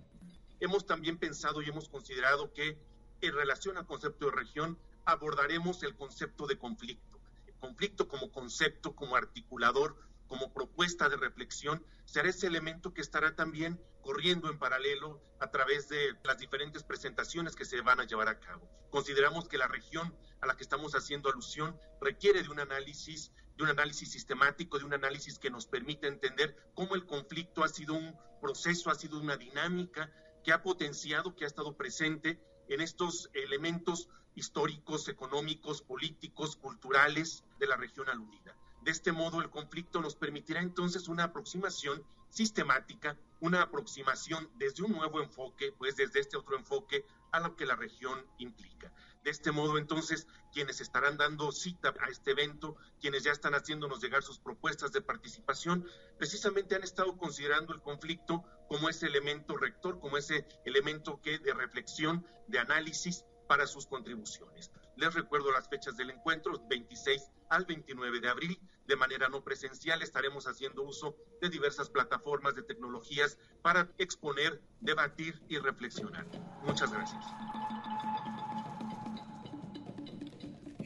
[0.59, 2.77] Hemos también pensado y hemos considerado que
[3.21, 7.18] en relación al concepto de región abordaremos el concepto de conflicto.
[7.59, 13.81] Conflicto como concepto, como articulador, como propuesta de reflexión, será ese elemento que estará también
[14.01, 18.39] corriendo en paralelo a través de las diferentes presentaciones que se van a llevar a
[18.39, 18.69] cabo.
[18.89, 23.63] Consideramos que la región a la que estamos haciendo alusión requiere de un análisis, de
[23.63, 27.93] un análisis sistemático, de un análisis que nos permita entender cómo el conflicto ha sido
[27.93, 30.11] un proceso, ha sido una dinámica
[30.43, 32.39] que ha potenciado, que ha estado presente
[32.69, 38.55] en estos elementos históricos, económicos, políticos, culturales de la región aludida.
[38.81, 44.93] De este modo, el conflicto nos permitirá entonces una aproximación sistemática, una aproximación desde un
[44.93, 48.93] nuevo enfoque, pues desde este otro enfoque a lo que la región implica.
[49.23, 54.01] De este modo, entonces, quienes estarán dando cita a este evento, quienes ya están haciéndonos
[54.01, 55.85] llegar sus propuestas de participación,
[56.17, 61.53] precisamente han estado considerando el conflicto como ese elemento rector, como ese elemento que de
[61.53, 64.71] reflexión, de análisis para sus contribuciones.
[64.95, 68.61] Les recuerdo las fechas del encuentro, 26 al 29 de abril.
[68.85, 75.41] De manera no presencial estaremos haciendo uso de diversas plataformas de tecnologías para exponer, debatir
[75.49, 76.27] y reflexionar.
[76.63, 77.25] Muchas gracias.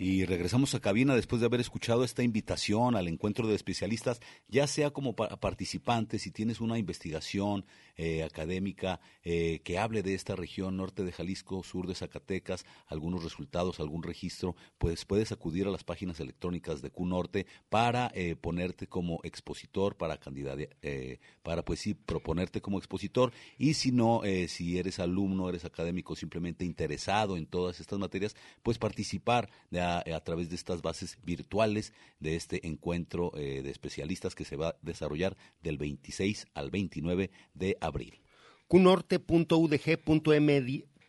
[0.05, 4.67] Y regresamos a cabina después de haber escuchado esta invitación al encuentro de especialistas, ya
[4.67, 7.63] sea como participante, si tienes una investigación
[7.95, 13.23] eh, académica eh, que hable de esta región norte de Jalisco, sur de Zacatecas, algunos
[13.23, 18.87] resultados, algún registro, pues puedes acudir a las páginas electrónicas de QNorte para eh, ponerte
[18.87, 20.63] como expositor, para candidato,
[21.43, 23.31] para pues sí, proponerte como expositor.
[23.57, 28.77] Y si no, si eres alumno, eres académico, simplemente interesado en todas estas materias, pues
[28.77, 34.45] participar de a, través de estas bases virtuales de este encuentro eh, de especialistas que
[34.45, 38.19] se va a desarrollar del 26 al 29 de abril.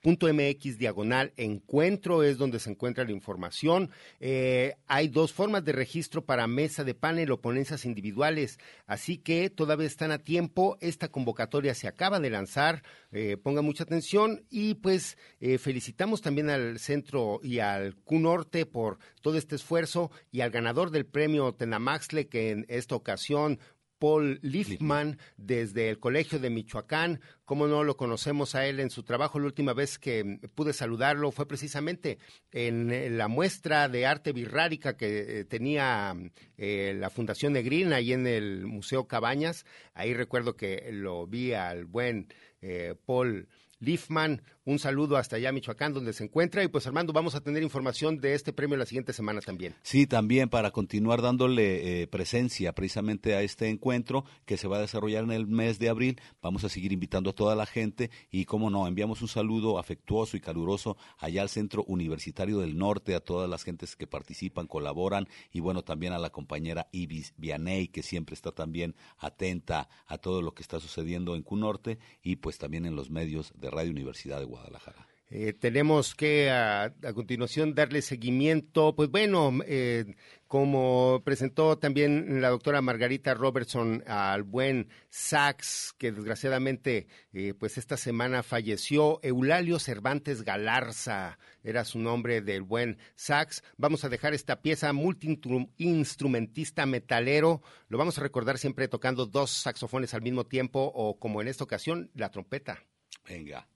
[0.05, 3.91] .mx diagonal encuentro es donde se encuentra la información.
[4.21, 9.49] Eh, hay dos formas de registro para mesa de panel o ponencias individuales, así que
[9.49, 10.77] todavía están a tiempo.
[10.81, 16.51] Esta convocatoria se acaba de lanzar, eh, ponga mucha atención y pues eh, felicitamos también
[16.51, 21.55] al centro y al Q Norte por todo este esfuerzo y al ganador del premio
[21.55, 23.59] Tenamaxle que en esta ocasión
[24.05, 27.23] Paul Liefman desde el Colegio de Michoacán.
[27.47, 29.39] ¿Cómo no lo conocemos a él en su trabajo?
[29.39, 32.19] La última vez que pude saludarlo fue precisamente
[32.53, 36.15] en la muestra de arte birrárica que eh, tenía
[36.59, 39.65] eh, la Fundación Negrina ahí en el Museo Cabañas.
[39.95, 42.29] Ahí recuerdo que lo vi al buen
[42.61, 43.49] eh, Paul
[43.85, 44.43] Liefman.
[44.67, 46.65] Un saludo hasta allá, Michoacán, donde se encuentra.
[46.65, 49.75] Y pues, Armando, vamos a tener información de este premio la siguiente semana también.
[49.83, 54.81] Sí, también para continuar dándole eh, presencia precisamente a este encuentro que se va a
[54.81, 56.19] desarrollar en el mes de abril.
[56.41, 60.39] Vamos a seguir invitando a toda la gente y, como no, enviamos un saludo afectuoso
[60.39, 65.29] y caluroso allá al Centro Universitario del Norte, a todas las gentes que participan, colaboran
[65.53, 70.41] y, bueno, también a la compañera Ibis Vianey, que siempre está también atenta a todo
[70.41, 74.39] lo que está sucediendo en Cunorte y, pues, también en los medios de Radio Universidad
[74.39, 75.07] de Guadalajara.
[75.37, 80.15] Eh, tenemos que a, continuación darle seguimiento, pues bueno, eh,
[80.47, 87.97] como presentó también la doctora Margarita Robertson al buen Sax, que desgraciadamente eh, pues esta
[87.97, 93.65] semana falleció, Eulalio Cervantes Galarza era su nombre del buen Sax.
[93.77, 100.15] Vamos a dejar esta pieza multiinstrumentista metalero, lo vamos a recordar siempre tocando dos saxofones
[100.15, 102.85] al mismo tiempo o como en esta ocasión la trompeta.
[103.27, 103.67] Venga.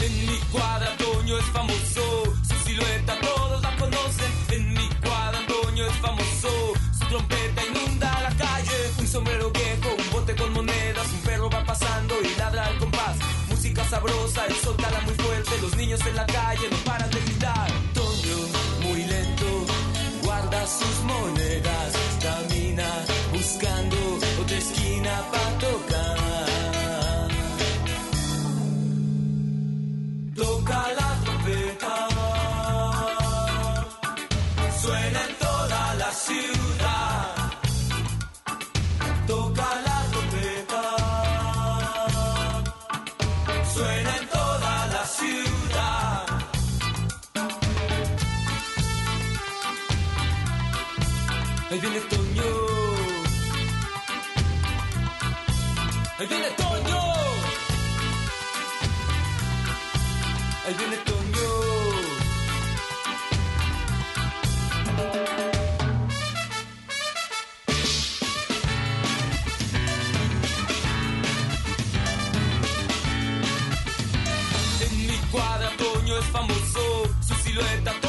[0.00, 4.32] En mi cuadra Toño es famoso, su silueta todos la conocen.
[4.50, 8.90] En mi cuadra Toño es famoso, su trompeta inunda la calle.
[8.98, 13.16] Un sombrero viejo, un bote con monedas, un perro va pasando y ladra al compás.
[13.48, 17.81] Música sabrosa y soltala muy fuerte, los niños en la calle no paran de gritar.
[20.64, 22.88] Sus monedas, camina
[23.32, 23.96] buscando
[24.40, 26.21] otra esquina para tocar.
[51.82, 52.44] Viene Toño.
[56.28, 57.00] Viene Toño.
[60.64, 61.48] Ahí viene Toño.
[74.80, 78.01] En mi cuadra Toño es famoso, su silueta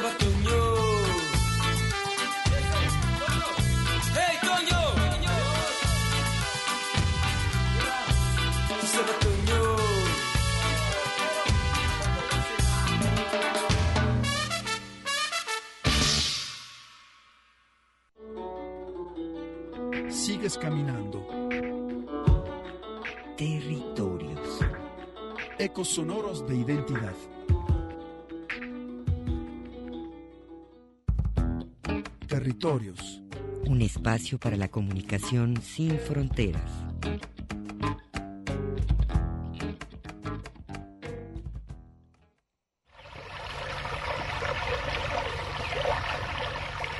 [0.00, 0.22] va
[20.58, 21.26] caminando.
[23.36, 24.60] Territorios.
[25.58, 26.21] Ecos sonoros.
[32.62, 33.20] Territorios.
[33.66, 36.62] Un espacio para la comunicación sin fronteras.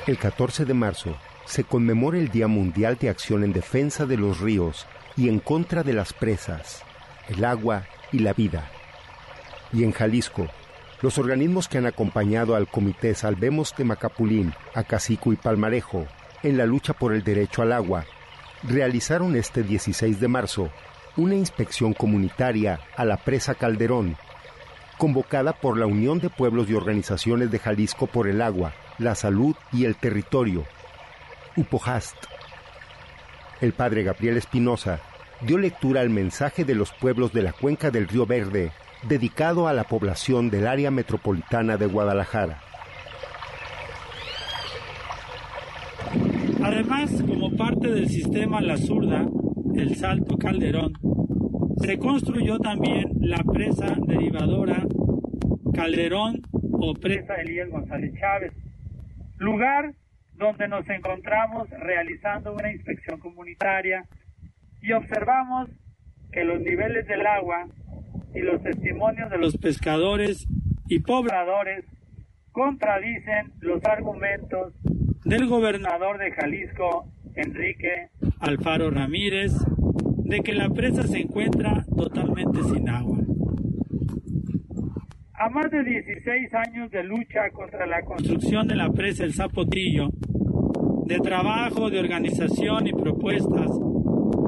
[0.05, 4.41] El 14 de marzo se conmemora el Día Mundial de Acción en Defensa de los
[4.41, 6.83] Ríos y en contra de las presas,
[7.29, 8.69] el agua y la vida.
[9.71, 10.49] Y en Jalisco,
[11.03, 16.07] los organismos que han acompañado al Comité Salvemos Temacapulín, Acacico y Palmarejo
[16.43, 18.05] en la lucha por el derecho al agua,
[18.63, 20.69] realizaron este 16 de marzo
[21.17, 24.15] una inspección comunitaria a la presa Calderón,
[24.97, 29.57] convocada por la Unión de Pueblos y Organizaciones de Jalisco por el Agua, la Salud
[29.73, 30.63] y el Territorio,
[31.57, 32.15] UPOJAST.
[33.59, 35.01] El padre Gabriel Espinosa
[35.41, 38.71] dio lectura al mensaje de los pueblos de la cuenca del Río Verde,
[39.07, 42.59] dedicado a la población del área metropolitana de Guadalajara.
[46.63, 49.25] Además, como parte del sistema La Zurda,
[49.75, 50.93] el Salto Calderón,
[51.77, 54.85] se construyó también la presa derivadora
[55.73, 58.53] Calderón o presa Elías González Chávez,
[59.37, 59.93] lugar
[60.35, 64.05] donde nos encontramos realizando una inspección comunitaria
[64.81, 65.69] y observamos
[66.31, 67.67] que los niveles del agua
[68.35, 70.47] y los testimonios de los pescadores
[70.87, 71.85] y pobladores
[72.51, 74.73] contradicen los argumentos
[75.25, 79.51] del gobernador de Jalisco, Enrique Alfaro Ramírez,
[80.25, 83.19] de que la presa se encuentra totalmente sin agua.
[85.33, 90.09] A más de 16 años de lucha contra la construcción de la presa El Zapotillo,
[91.05, 93.69] de trabajo, de organización y propuestas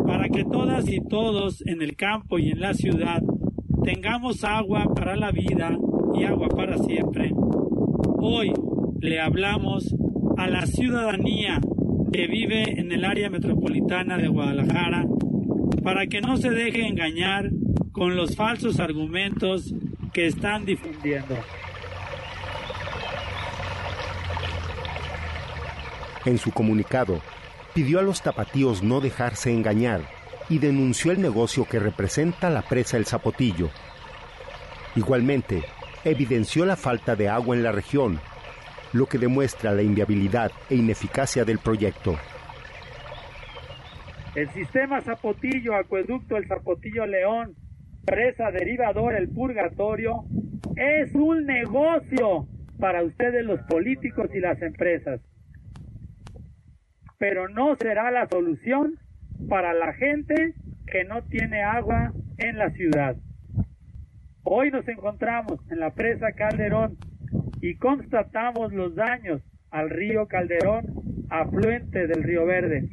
[0.05, 3.21] para que todas y todos en el campo y en la ciudad
[3.85, 5.77] tengamos agua para la vida
[6.15, 7.31] y agua para siempre.
[8.17, 8.51] Hoy
[8.99, 9.95] le hablamos
[10.37, 11.61] a la ciudadanía
[12.11, 15.05] que vive en el área metropolitana de Guadalajara
[15.83, 17.51] para que no se deje engañar
[17.91, 19.75] con los falsos argumentos
[20.11, 21.35] que están difundiendo.
[26.25, 27.21] En su comunicado,
[27.75, 30.14] pidió a los tapatíos no dejarse engañar
[30.49, 33.69] y denunció el negocio que representa la presa El Zapotillo.
[34.95, 35.63] Igualmente,
[36.03, 38.19] evidenció la falta de agua en la región,
[38.93, 42.15] lo que demuestra la inviabilidad e ineficacia del proyecto.
[44.35, 47.55] El sistema Zapotillo, acueducto El Zapotillo León,
[48.05, 50.25] presa derivadora El Purgatorio,
[50.75, 52.47] es un negocio
[52.79, 55.21] para ustedes los políticos y las empresas
[57.17, 58.99] pero no será la solución
[59.47, 60.53] para la gente
[60.87, 63.15] que no tiene agua en la ciudad.
[64.43, 66.97] Hoy nos encontramos en la presa Calderón
[67.61, 70.85] y constatamos los daños al río Calderón,
[71.29, 72.87] afluente del río Verde,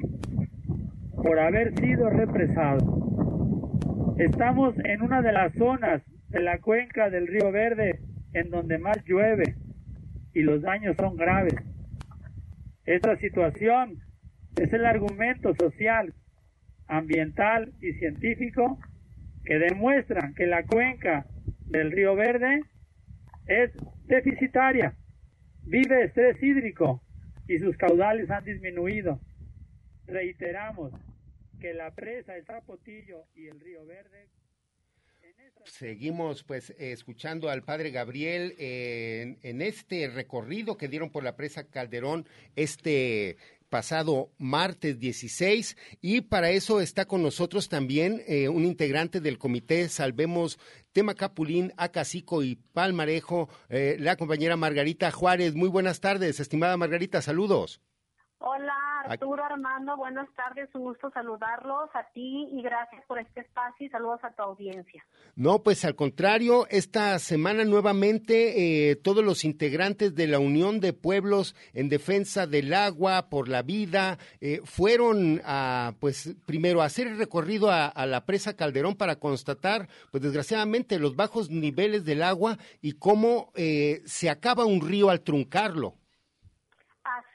[1.23, 4.15] por haber sido represado.
[4.19, 8.01] Estamos en una de las zonas de la cuenca del río Verde
[8.33, 9.57] en donde más llueve
[10.33, 11.55] y los daños son graves.
[12.85, 13.99] Esta situación
[14.57, 16.13] es el argumento social,
[16.93, 18.79] ambiental y científico
[19.45, 21.27] que demuestra que la cuenca
[21.67, 22.61] del río Verde
[23.47, 23.71] es
[24.05, 24.95] deficitaria,
[25.65, 27.03] vive estrés hídrico
[27.49, 29.21] y sus caudales han disminuido.
[30.07, 30.93] Reiteramos
[31.61, 34.29] que la presa, el Zapotillo y el río Verde
[35.65, 41.65] Seguimos pues escuchando al padre Gabriel en, en, este recorrido que dieron por la presa
[41.65, 42.27] Calderón
[42.57, 43.37] este
[43.73, 49.89] pasado martes 16 y para eso está con nosotros también eh, un integrante del comité
[49.89, 50.59] Salvemos
[50.93, 55.55] Tema Capulín, Acacico y Palmarejo, eh, la compañera Margarita Juárez.
[55.55, 57.81] Muy buenas tardes, estimada Margarita, saludos.
[58.45, 58.75] Hola
[59.05, 63.89] Arturo Armando, buenas tardes, un gusto saludarlos a ti y gracias por este espacio y
[63.89, 65.05] saludos a tu audiencia.
[65.37, 70.93] No, pues al contrario, esta semana nuevamente eh, todos los integrantes de la Unión de
[70.93, 77.07] Pueblos en Defensa del Agua por la Vida eh, fueron a, pues primero a hacer
[77.07, 82.59] el recorrido a, la presa Calderón para constatar, pues desgraciadamente los bajos niveles del agua
[82.81, 85.95] y cómo eh, se acaba un río al truncarlo.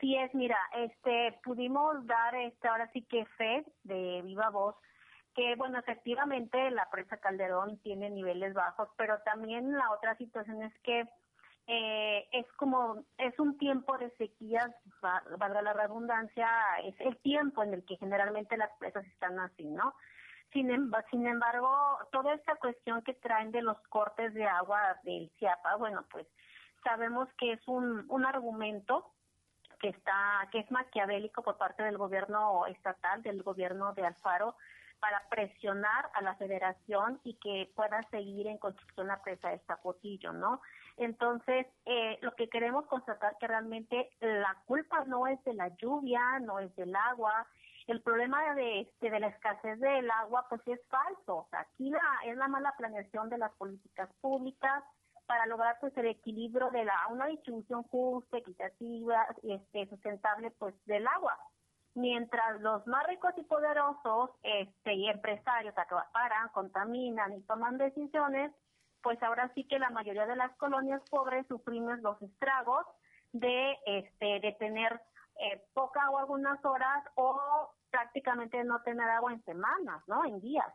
[0.08, 4.74] Así es, mira, este, pudimos dar, este, ahora sí que fe de viva voz,
[5.36, 10.74] que bueno, efectivamente la presa Calderón tiene niveles bajos, pero también la otra situación es
[10.80, 11.10] que
[11.68, 16.48] eh, es como, es un tiempo de sequías, valga la redundancia,
[16.86, 19.94] es el tiempo en el que generalmente las presas están así, ¿no?
[20.54, 20.70] Sin,
[21.12, 21.70] sin embargo,
[22.14, 26.26] toda esta cuestión que traen de los cortes de agua del CIAPA, bueno, pues
[26.86, 29.12] sabemos que es un, un argumento
[29.80, 34.56] que está que es maquiavélico por parte del gobierno estatal, del gobierno de Alfaro,
[35.00, 40.34] para presionar a la federación y que pueda seguir en construcción la presa de Zapotillo,
[40.34, 40.62] ¿no?
[40.98, 46.40] Entonces, eh, lo que queremos constatar que realmente la culpa no es de la lluvia,
[46.40, 47.46] no es del agua,
[47.88, 51.38] el problema de, este, de la escasez del agua, pues es falso.
[51.38, 54.84] O sea, aquí la, es la mala planeación de las políticas públicas
[55.28, 61.06] para lograr pues el equilibrio de la una distribución justa, equitativa, este, sustentable pues del
[61.08, 61.38] agua
[61.98, 68.52] mientras los más ricos y poderosos este, y empresarios acaparan, contaminan y toman decisiones,
[69.02, 72.86] pues ahora sí que la mayoría de las colonias pobres sufrimos los estragos
[73.34, 75.02] de, este, de tener
[75.40, 80.24] eh, poca agua algunas horas o prácticamente no tener agua en semanas, ¿no?
[80.24, 80.72] En días.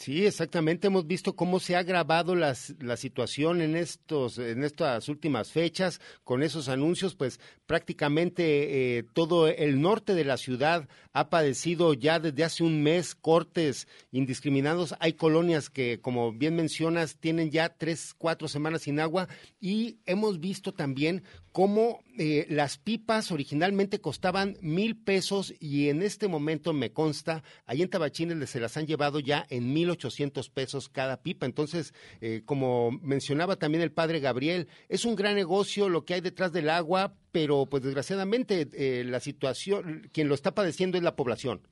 [0.00, 0.86] Sí, exactamente.
[0.86, 6.42] Hemos visto cómo se ha agravado la situación en estos, en estas últimas fechas con
[6.42, 7.14] esos anuncios.
[7.14, 12.82] Pues prácticamente eh, todo el norte de la ciudad ha padecido ya desde hace un
[12.82, 14.94] mes cortes indiscriminados.
[15.00, 19.28] Hay colonias que, como bien mencionas, tienen ya tres, cuatro semanas sin agua
[19.60, 26.28] y hemos visto también cómo eh, las pipas originalmente costaban mil pesos y en este
[26.28, 30.88] momento me consta, ahí en Tabachines se las han llevado ya en mil ochocientos pesos
[30.88, 31.46] cada pipa.
[31.46, 36.20] Entonces, eh, como mencionaba también el padre Gabriel, es un gran negocio lo que hay
[36.20, 41.16] detrás del agua, pero pues desgraciadamente eh, la situación, quien lo está padeciendo es la
[41.16, 41.62] población.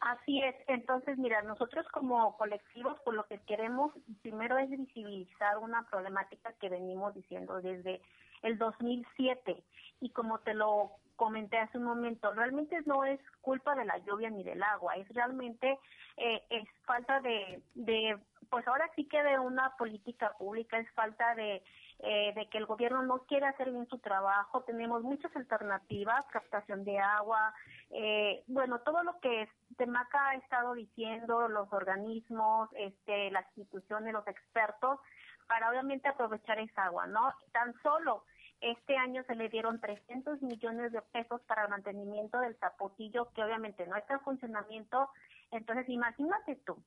[0.00, 5.86] Así es, entonces mira, nosotros como colectivos, pues lo que queremos primero es visibilizar una
[5.88, 8.00] problemática que venimos diciendo desde
[8.42, 9.62] el 2007
[10.00, 14.30] y como te lo comenté hace un momento, realmente no es culpa de la lluvia
[14.30, 15.78] ni del agua, es realmente
[16.16, 18.18] eh, es falta de, de,
[18.50, 21.62] pues ahora sí que de una política pública, es falta de,
[22.00, 26.82] eh, de que el gobierno no quiere hacer bien su trabajo, tenemos muchas alternativas, captación
[26.82, 27.54] de agua,
[27.90, 34.26] eh, bueno, todo lo que Temaca ha estado diciendo, los organismos, este, las instituciones, los
[34.26, 34.98] expertos,
[35.46, 37.32] para obviamente aprovechar esa agua, ¿no?
[37.52, 38.24] Tan solo
[38.62, 43.42] este año se le dieron 300 millones de pesos para el mantenimiento del zapotillo, que
[43.42, 45.10] obviamente no está en funcionamiento.
[45.50, 46.82] Entonces, imagínate tú,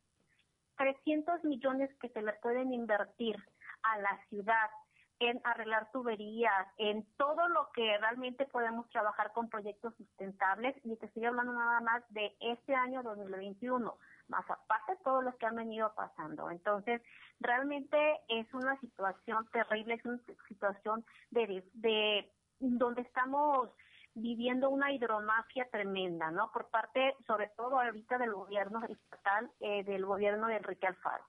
[0.77, 3.35] 300 millones que se le pueden invertir
[3.83, 4.69] a la ciudad
[5.19, 10.75] en arreglar tuberías, en todo lo que realmente podemos trabajar con proyectos sustentables.
[10.83, 13.97] Y te estoy hablando nada más de este año 2021
[14.27, 16.49] más aparte todos los que han venido pasando.
[16.49, 17.01] Entonces,
[17.39, 17.97] realmente
[18.27, 23.69] es una situación terrible, es una situación de, de donde estamos
[24.15, 26.49] viviendo una hidromafia tremenda, ¿no?
[26.51, 31.23] Por parte, sobre todo ahorita del gobierno estatal, eh, del gobierno de Enrique Alfaro.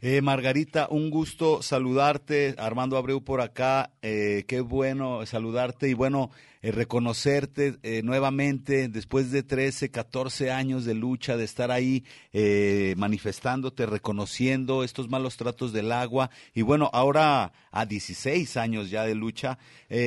[0.00, 2.54] Eh, Margarita, un gusto saludarte.
[2.58, 3.90] Armando Abreu por acá.
[4.00, 10.84] Eh, qué bueno saludarte y bueno, eh, reconocerte eh, nuevamente después de 13, 14 años
[10.84, 16.90] de lucha, de estar ahí eh, manifestándote, reconociendo estos malos tratos del agua y bueno,
[16.92, 19.58] ahora a 16 años ya de lucha,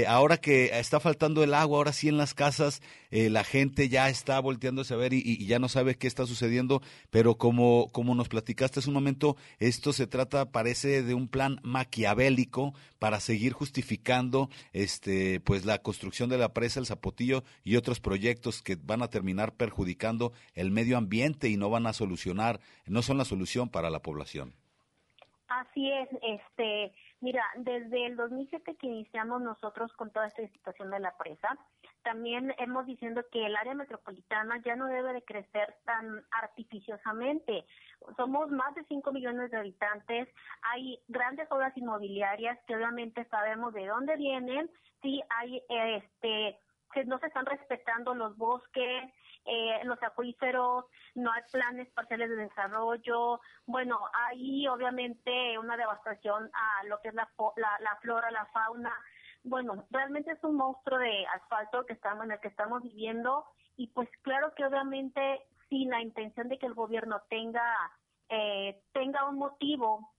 [0.07, 2.81] ahora que está faltando el agua, ahora sí en las casas
[3.11, 6.81] la gente ya está volteándose a ver y, y, ya no sabe qué está sucediendo,
[7.09, 11.59] pero como, como nos platicaste hace un momento, esto se trata, parece de un plan
[11.63, 18.01] maquiavélico para seguir justificando este pues la construcción de la presa El Zapotillo y otros
[18.01, 23.01] proyectos que van a terminar perjudicando el medio ambiente y no van a solucionar, no
[23.01, 24.53] son la solución para la población.
[25.47, 30.99] Así es, este, mira, desde el 2007 que iniciamos nosotros con toda esta situación de
[30.99, 31.57] la presa,
[32.03, 37.65] también hemos diciendo que el área metropolitana ya no debe de crecer tan artificiosamente.
[38.17, 40.27] Somos más de 5 millones de habitantes,
[40.63, 44.69] hay grandes obras inmobiliarias que obviamente sabemos de dónde vienen,
[45.01, 46.59] sí hay este
[46.91, 49.13] que no se están respetando los bosques,
[49.45, 50.85] eh, los acuíferos,
[51.15, 53.39] no hay planes parciales de desarrollo.
[53.65, 58.93] Bueno, hay obviamente una devastación a lo que es la, la, flora, la fauna
[59.43, 63.87] bueno, realmente es un monstruo de asfalto que estamos en el que estamos viviendo y
[63.87, 67.63] pues claro que obviamente sin la intención de que el gobierno tenga
[68.29, 70.13] eh, tenga un motivo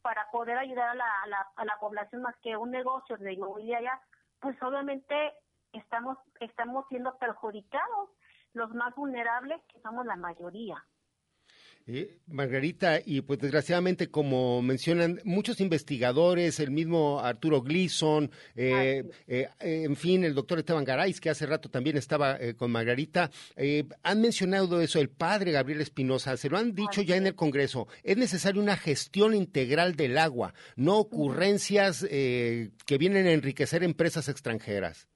[0.00, 3.32] para poder ayudar a la, a la, a la población más que un negocio de
[3.32, 4.00] inmobiliaria,
[4.40, 5.34] pues obviamente
[5.72, 8.10] estamos estamos siendo perjudicados
[8.54, 10.84] los más vulnerables que somos la mayoría.
[11.90, 19.48] Eh, Margarita, y pues desgraciadamente, como mencionan muchos investigadores, el mismo Arturo Gleason, eh, eh,
[19.58, 23.30] en fin, el doctor Esteban Garay, que hace rato también estaba con Margarita,
[24.02, 27.88] han mencionado eso, el padre Gabriel Espinosa, se lo han dicho ya en el Congreso,
[28.02, 35.08] es necesaria una gestión integral del agua, no ocurrencias que vienen a enriquecer empresas extranjeras.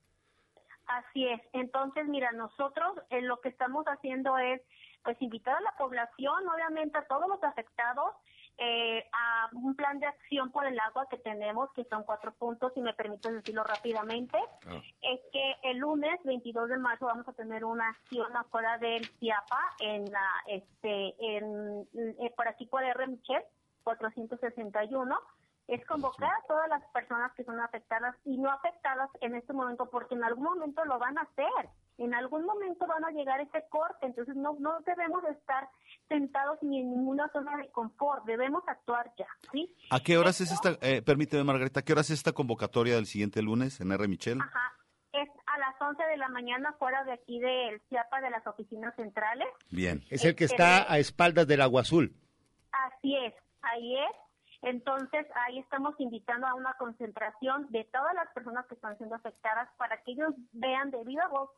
[0.99, 1.41] Así es.
[1.53, 4.61] Entonces, mira, nosotros lo que estamos haciendo es
[5.03, 8.15] pues invitar a la población, obviamente a todos los afectados,
[8.59, 12.73] eh, a un plan de acción por el agua que tenemos, que son cuatro puntos,
[12.75, 14.81] si me permites decirlo rápidamente, ah.
[15.01, 19.61] es que el lunes 22 de marzo vamos a tener una acción afuera del CIAPA,
[19.81, 21.89] en la, este, en,
[22.21, 23.07] eh, por aquí por R.
[23.07, 23.43] Michel,
[23.85, 25.19] 461,
[25.73, 29.89] es convocar a todas las personas que son afectadas y no afectadas en este momento,
[29.91, 33.65] porque en algún momento lo van a hacer, en algún momento van a llegar ese
[33.71, 35.71] corte, entonces no, no debemos estar
[36.09, 39.75] sentados ni en ninguna zona de confort, debemos actuar ya, ¿sí?
[39.91, 43.07] ¿A qué horas es esta, eh, permíteme Margarita, ¿a qué horas es esta convocatoria del
[43.07, 44.09] siguiente lunes en R.
[44.09, 44.43] Michel?
[44.43, 44.75] Ajá,
[45.15, 48.95] es a las 11 de la mañana fuera de aquí del CIAPA de las oficinas
[48.95, 49.49] centrales.
[49.71, 52.15] Bien, es el que está a espaldas del Agua Azul.
[52.73, 54.17] Así es, ahí es
[54.63, 59.69] entonces, ahí estamos invitando a una concentración de todas las personas que están siendo afectadas
[59.77, 61.51] para que ellos vean de viva voz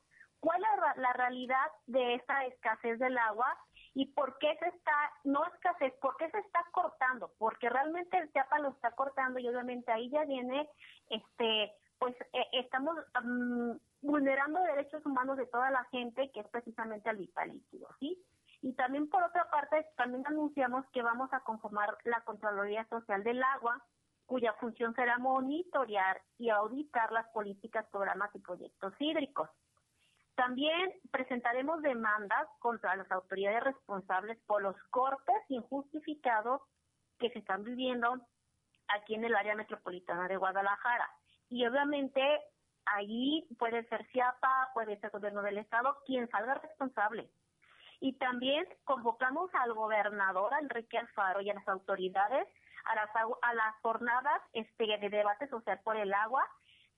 [0.44, 3.46] cuál es la, realidad de esta escasez del agua
[3.94, 4.92] y por qué se está,
[5.24, 9.48] no escasez, por qué se está cortando, porque realmente el CIAPA lo está cortando y
[9.48, 10.68] obviamente ahí ya viene,
[11.09, 17.09] este, pues eh, estamos mm, vulnerando derechos humanos de toda la gente que es precisamente
[17.09, 18.22] el vital líquido, ¿sí?
[18.64, 23.42] Y también por otra parte, también anunciamos que vamos a conformar la Contraloría Social del
[23.42, 23.84] Agua,
[24.24, 29.50] cuya función será monitorear y auditar las políticas, programas y proyectos hídricos.
[30.34, 36.62] También presentaremos demandas contra las autoridades responsables por los cortes injustificados
[37.18, 38.18] que se están viviendo
[38.88, 41.10] aquí en el área metropolitana de Guadalajara.
[41.50, 42.22] Y obviamente
[42.86, 47.30] ahí puede ser CIAPA, puede ser gobierno del estado, quien salga responsable.
[48.05, 52.46] Y también convocamos al gobernador Enrique Alfaro y a las autoridades
[52.84, 53.09] a las,
[53.40, 56.44] a las jornadas este, de debate social por el agua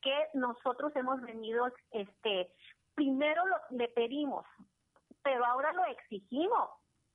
[0.02, 2.50] que nosotros hemos venido, este,
[2.96, 3.40] primero
[3.70, 4.44] le pedimos,
[5.22, 6.70] pero ahora lo exigimos,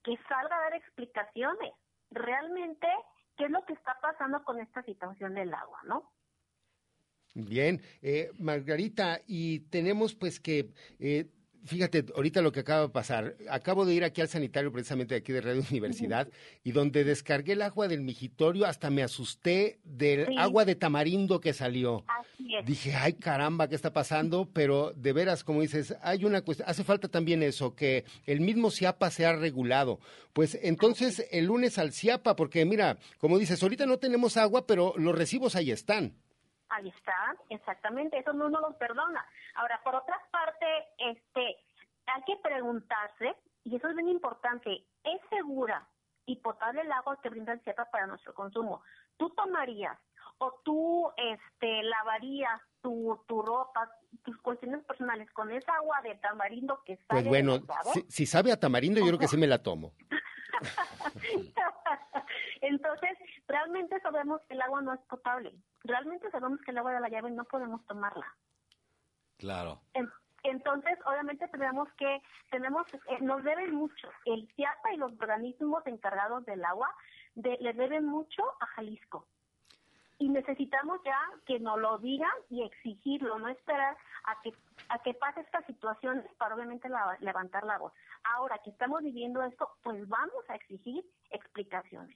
[0.05, 1.73] que salga a dar explicaciones.
[2.11, 2.87] Realmente,
[3.35, 6.09] ¿qué es lo que está pasando con esta situación del agua, no?
[7.33, 11.29] Bien, eh, Margarita, y tenemos pues que eh,
[11.63, 13.35] Fíjate, ahorita lo que acaba de pasar.
[13.49, 16.27] Acabo de ir aquí al sanitario precisamente de aquí de Radio Universidad
[16.63, 21.53] y donde descargué el agua del migitorio hasta me asusté del agua de tamarindo que
[21.53, 22.03] salió.
[22.65, 24.49] Dije, ay caramba, ¿qué está pasando?
[24.51, 28.71] Pero de veras, como dices, hay una cuestión, hace falta también eso, que el mismo
[28.71, 29.99] CIAPA sea regulado.
[30.33, 34.93] Pues entonces el lunes al CIAPA, porque mira, como dices, ahorita no tenemos agua, pero
[34.97, 36.15] los recibos ahí están.
[36.69, 39.25] Ahí está, exactamente, eso no nos lo perdona.
[39.55, 40.65] Ahora, por otra parte,
[40.97, 41.57] este,
[42.05, 45.87] hay que preguntarse, y eso es bien importante, ¿es segura
[46.25, 48.83] y potable el agua que brinda el CIEPA para nuestro consumo?
[49.17, 49.97] ¿Tú tomarías
[50.37, 53.91] o tú este, lavarías tu, tu ropa,
[54.23, 57.59] tus cuestiones personales con esa agua de tamarindo que sale Pues bueno,
[58.09, 59.93] si, sabe a tamarindo, yo creo que sí me la tomo.
[62.61, 65.53] Entonces, realmente sabemos que el agua no es potable.
[65.83, 68.25] Realmente sabemos que el agua de la llave no podemos tomarla.
[69.41, 69.81] Claro.
[70.43, 72.21] Entonces, obviamente tenemos que,
[72.51, 74.09] tenemos, eh, nos deben mucho.
[74.25, 76.89] El CIAPA y los organismos encargados del agua
[77.35, 79.25] le deben mucho a Jalisco.
[80.19, 84.53] Y necesitamos ya que nos lo digan y exigirlo, no esperar a que
[84.89, 86.89] a que pase esta situación para obviamente
[87.21, 87.93] levantar la voz.
[88.35, 92.15] Ahora que estamos viviendo esto, pues vamos a exigir explicaciones.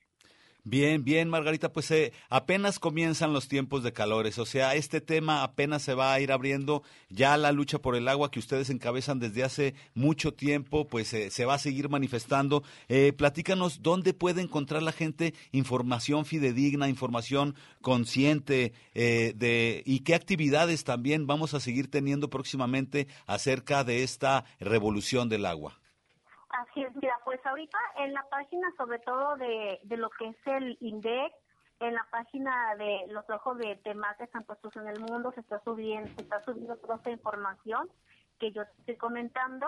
[0.68, 5.44] Bien, bien, Margarita, pues eh, apenas comienzan los tiempos de calores, o sea, este tema
[5.44, 9.20] apenas se va a ir abriendo, ya la lucha por el agua que ustedes encabezan
[9.20, 12.64] desde hace mucho tiempo, pues eh, se va a seguir manifestando.
[12.90, 20.84] Eh, platícanos dónde puede encontrar la gente información fidedigna, información consciente de y qué actividades
[20.84, 25.80] también vamos a seguir teniendo próximamente acerca de esta revolución del agua.
[27.46, 31.32] Ahorita en la página sobre todo de, de lo que es el INDEC,
[31.80, 35.42] en la página de los ojos de temas que están puestos en el mundo se
[35.42, 37.90] está subiendo, se está subiendo toda esta información
[38.40, 39.68] que yo estoy comentando.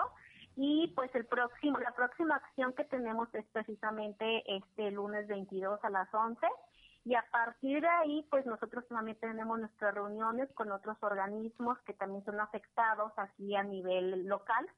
[0.56, 5.90] Y pues el próximo, la próxima acción que tenemos es precisamente este lunes 22 a
[5.90, 6.46] las 11
[7.04, 11.94] y a partir de ahí pues nosotros también tenemos nuestras reuniones con otros organismos que
[11.94, 14.68] también son afectados aquí a nivel local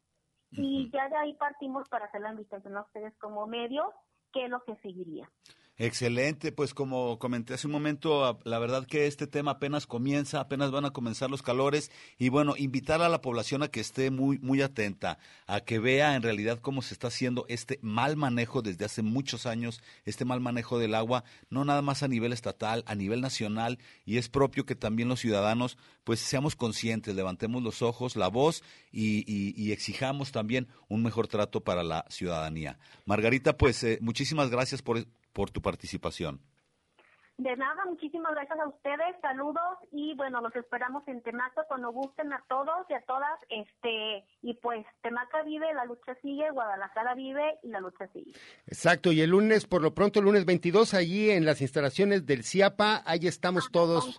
[0.53, 3.86] y ya de ahí partimos para hacer la invitación a ustedes como medios
[4.32, 5.30] qué es lo que seguiría.
[5.83, 10.70] Excelente, pues como comenté hace un momento, la verdad que este tema apenas comienza, apenas
[10.70, 14.39] van a comenzar los calores y bueno, invitar a la población a que esté muy
[14.41, 15.16] muy atenta,
[15.47, 19.47] a que vea en realidad cómo se está haciendo este mal manejo desde hace muchos
[19.47, 23.78] años, este mal manejo del agua, no nada más a nivel estatal, a nivel nacional
[24.05, 28.62] y es propio que también los ciudadanos pues seamos conscientes, levantemos los ojos, la voz
[28.93, 32.78] y, y, exijamos también un mejor trato para la ciudadanía.
[33.07, 36.41] Margarita, pues eh, muchísimas gracias por por tu participación.
[37.41, 42.31] De nada, muchísimas gracias a ustedes, saludos y bueno, los esperamos en Temaca cuando gusten
[42.35, 47.59] a todos y a todas, este y pues Temaca vive, la lucha sigue, Guadalajara vive
[47.62, 48.33] y la lucha sigue.
[48.66, 52.45] Exacto, y el lunes, por lo pronto, el lunes 22, allí en las instalaciones del
[52.45, 54.18] CIAPA, ahí estamos ah, todos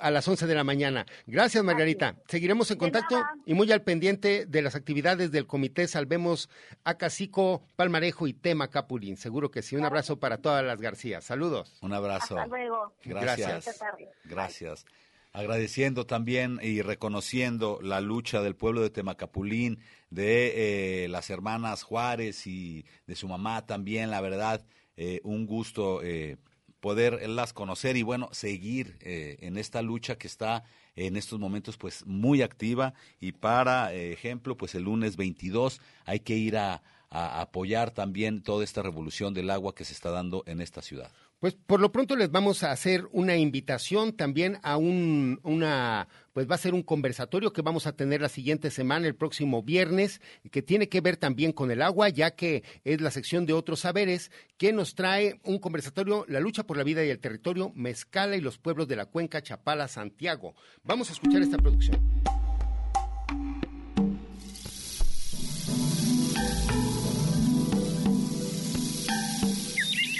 [0.00, 1.06] a las 11 de la mañana.
[1.26, 2.16] Gracias, Margarita.
[2.28, 6.48] Seguiremos en contacto y muy al pendiente de las actividades del Comité Salvemos
[6.84, 9.16] a Cacico, Palmarejo y Tema Capulín.
[9.16, 9.76] Seguro que sí.
[9.76, 11.24] Un abrazo para todas las Garcías.
[11.24, 11.76] Saludos.
[11.82, 12.38] Un abrazo.
[12.38, 12.94] Hasta luego.
[13.04, 13.80] Gracias.
[14.24, 14.86] Gracias.
[15.32, 19.80] Agradeciendo también y reconociendo la lucha del pueblo de Temacapulín,
[20.10, 24.64] de eh, las hermanas Juárez y de su mamá también, la verdad,
[24.96, 26.38] eh, un gusto eh,
[26.80, 30.64] poderlas conocer y bueno, seguir eh, en esta lucha que está
[30.96, 36.36] en estos momentos pues muy activa y para ejemplo pues el lunes 22 hay que
[36.36, 40.82] ir a apoyar también toda esta revolución del agua que se está dando en esta
[40.82, 41.10] ciudad.
[41.40, 46.50] Pues por lo pronto les vamos a hacer una invitación también a un, una, pues
[46.50, 50.20] va a ser un conversatorio que vamos a tener la siguiente semana, el próximo viernes,
[50.50, 53.80] que tiene que ver también con el agua, ya que es la sección de otros
[53.80, 58.36] saberes, que nos trae un conversatorio, la lucha por la vida y el territorio, Mezcala
[58.36, 60.56] y los pueblos de la cuenca Chapala, Santiago.
[60.82, 62.00] Vamos a escuchar esta producción.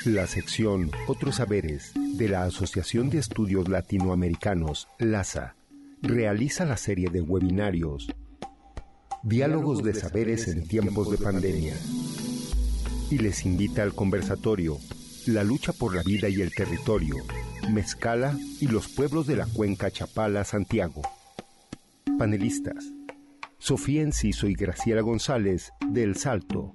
[0.08, 5.54] La sección Otros Saberes de la Asociación de Estudios Latinoamericanos, LASA,
[6.00, 8.08] realiza la serie de webinarios
[9.22, 11.74] Diálogos de Saberes en tiempos de pandemia
[13.10, 14.78] y les invita al conversatorio
[15.26, 17.16] La lucha por la vida y el territorio,
[17.70, 21.02] Mezcala y los pueblos de la cuenca Chapala, Santiago.
[22.18, 22.82] Panelistas:
[23.58, 26.74] Sofía Enciso y Graciela González de El Salto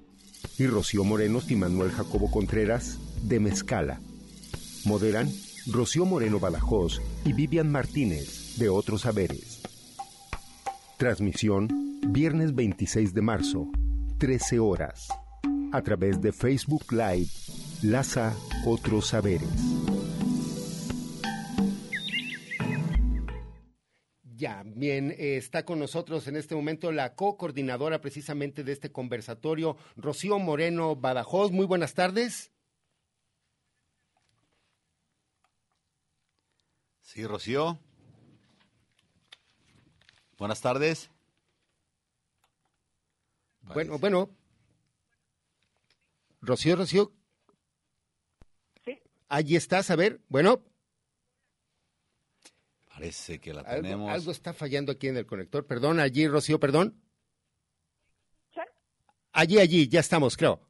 [0.56, 4.00] y Rocío Morenos y Manuel Jacobo Contreras de Mezcala.
[4.84, 5.30] Moderan
[5.66, 9.62] Rocío Moreno Badajoz y Vivian Martínez de Otros Saberes.
[10.98, 11.68] Transmisión
[12.06, 13.68] viernes 26 de marzo,
[14.18, 15.08] 13 horas,
[15.72, 17.28] a través de Facebook Live,
[17.82, 18.34] Laza
[18.66, 19.48] Otros Saberes.
[24.36, 29.76] Ya, bien, eh, está con nosotros en este momento la co-coordinadora precisamente de este conversatorio,
[29.96, 31.50] Rocío Moreno Badajoz.
[31.50, 32.53] Muy buenas tardes.
[37.14, 37.78] Sí, Rocío.
[40.36, 41.12] Buenas tardes.
[43.60, 44.30] Bueno, bueno.
[46.40, 47.12] Rocío, Rocío.
[48.84, 49.00] Sí.
[49.28, 50.64] Allí estás, a ver, bueno.
[52.88, 54.10] Parece que la tenemos.
[54.10, 55.64] Algo está fallando aquí en el conector.
[55.68, 57.00] Perdón, allí, Rocío, perdón.
[58.52, 58.60] ¿Sí?
[59.30, 60.68] Allí, allí, ya estamos, creo.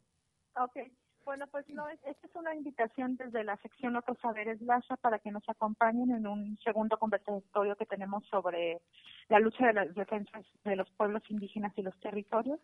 [0.56, 0.76] Ok.
[1.24, 5.30] Bueno, pues no, esta es una invitación desde la sección Otros Saberes Laza para que
[5.30, 8.80] nos acompañen en un segundo conversatorio que tenemos sobre
[9.28, 12.60] la lucha de las defensas de los pueblos indígenas y los territorios.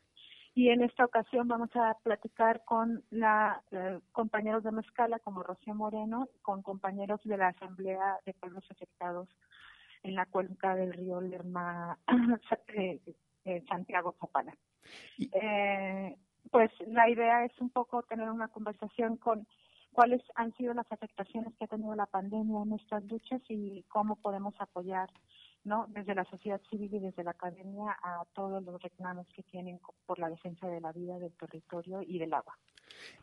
[0.54, 5.74] Y en esta ocasión vamos a platicar con la eh, compañeros de Mezcala como Rocío
[5.74, 9.28] Moreno, con compañeros de la Asamblea de Pueblos Afectados
[10.02, 11.98] en la cuenca del río Lerma,
[12.76, 13.00] eh,
[13.44, 14.54] eh, Santiago Zapala.
[15.32, 16.16] Eh,
[16.50, 19.46] pues la idea es un poco tener una conversación con
[19.92, 24.16] cuáles han sido las afectaciones que ha tenido la pandemia en nuestras luchas y cómo
[24.16, 25.10] podemos apoyar
[25.64, 25.86] ¿no?
[25.90, 30.18] desde la sociedad civil y desde la academia a todos los reclamos que tienen por
[30.18, 32.56] la defensa de la vida, del territorio y del agua.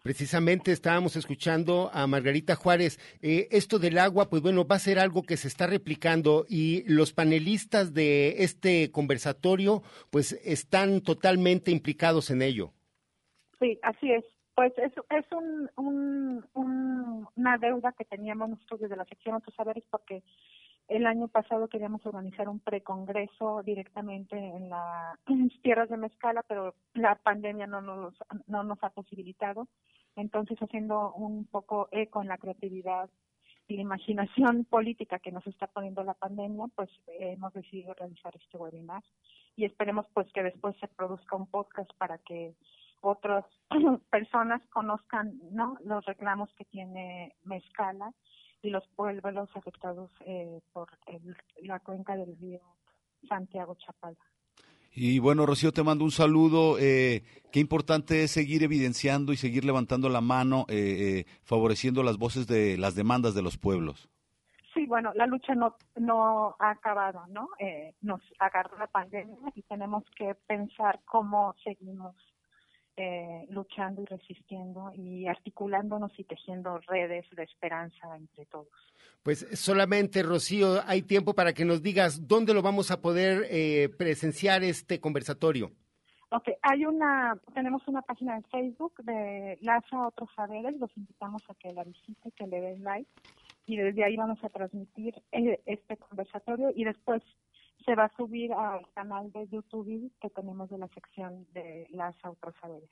[0.03, 2.99] Precisamente estábamos escuchando a Margarita Juárez.
[3.21, 6.83] Eh, esto del agua, pues bueno, va a ser algo que se está replicando y
[6.83, 12.73] los panelistas de este conversatorio, pues están totalmente implicados en ello.
[13.59, 14.25] Sí, así es.
[14.55, 19.83] Pues es, es un, un, una deuda que teníamos nosotros desde la sección Otros Saberes
[19.91, 20.23] porque
[20.87, 25.17] el año pasado queríamos organizar un precongreso directamente en, las
[25.61, 28.15] tierras de Mezcala, pero la pandemia no nos,
[28.47, 29.67] no nos ha posibilitado.
[30.15, 33.09] Entonces, haciendo un poco eco en la creatividad
[33.67, 36.89] y la imaginación política que nos está poniendo la pandemia, pues
[37.19, 39.03] hemos decidido realizar este webinar
[39.57, 42.55] y esperemos pues que después se produzca un podcast para que
[43.01, 43.45] otras
[44.09, 45.77] personas conozcan ¿no?
[45.83, 48.11] los reclamos que tiene Mezcala
[48.61, 50.89] y los pueblos afectados eh, por
[51.61, 52.59] la cuenca del río
[53.27, 54.17] Santiago Chapala.
[54.91, 56.79] Y bueno, Rocío, te mando un saludo.
[56.79, 62.47] Eh, qué importante es seguir evidenciando y seguir levantando la mano, eh, favoreciendo las voces
[62.47, 64.09] de las demandas de los pueblos.
[64.73, 67.49] Sí, bueno, la lucha no, no ha acabado, ¿no?
[68.01, 72.15] nos agarró la pandemia y tenemos que pensar cómo seguimos
[72.97, 78.67] eh, luchando y resistiendo y articulándonos y tejiendo redes de esperanza entre todos.
[79.23, 83.89] Pues solamente, Rocío, hay tiempo para que nos digas dónde lo vamos a poder eh,
[83.97, 85.71] presenciar este conversatorio.
[86.29, 91.53] Ok, hay una, tenemos una página de Facebook de Laza Otros Saberes, los invitamos a
[91.53, 93.09] que la visiten, que le den like
[93.67, 97.21] y desde ahí vamos a transmitir eh, este conversatorio y después
[97.87, 102.13] se va a subir al canal de YouTube que tenemos de la sección de las
[102.21, 102.89] autosaberes.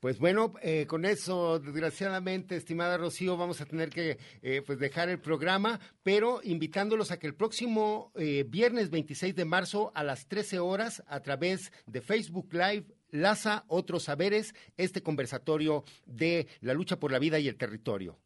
[0.00, 5.10] Pues bueno, eh, con eso, desgraciadamente, estimada Rocío, vamos a tener que eh, pues dejar
[5.10, 10.26] el programa, pero invitándolos a que el próximo eh, viernes 26 de marzo a las
[10.26, 16.98] 13 horas, a través de Facebook Live, Laza Otros Saberes, este conversatorio de la lucha
[16.98, 18.16] por la vida y el territorio.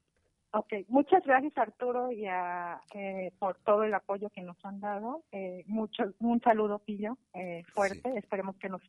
[0.56, 5.24] Ok, muchas gracias Arturo y a, eh, por todo el apoyo que nos han dado.
[5.32, 8.16] Eh, mucho, un saludo Pillo eh, fuerte.
[8.16, 8.80] Esperemos que nos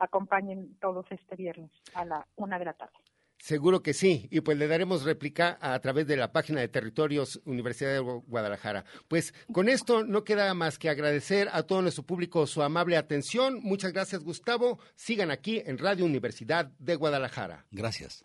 [0.00, 2.94] acompañen todos este viernes a la una de la tarde.
[3.38, 7.40] Seguro que sí, y pues le daremos réplica a través de la página de Territorios
[7.44, 8.84] Universidad de Guadalajara.
[9.06, 13.60] Pues con esto no queda más que agradecer a todo nuestro público su amable atención.
[13.62, 14.80] Muchas gracias, Gustavo.
[14.96, 17.64] Sigan aquí en Radio Universidad de Guadalajara.
[17.70, 18.24] Gracias.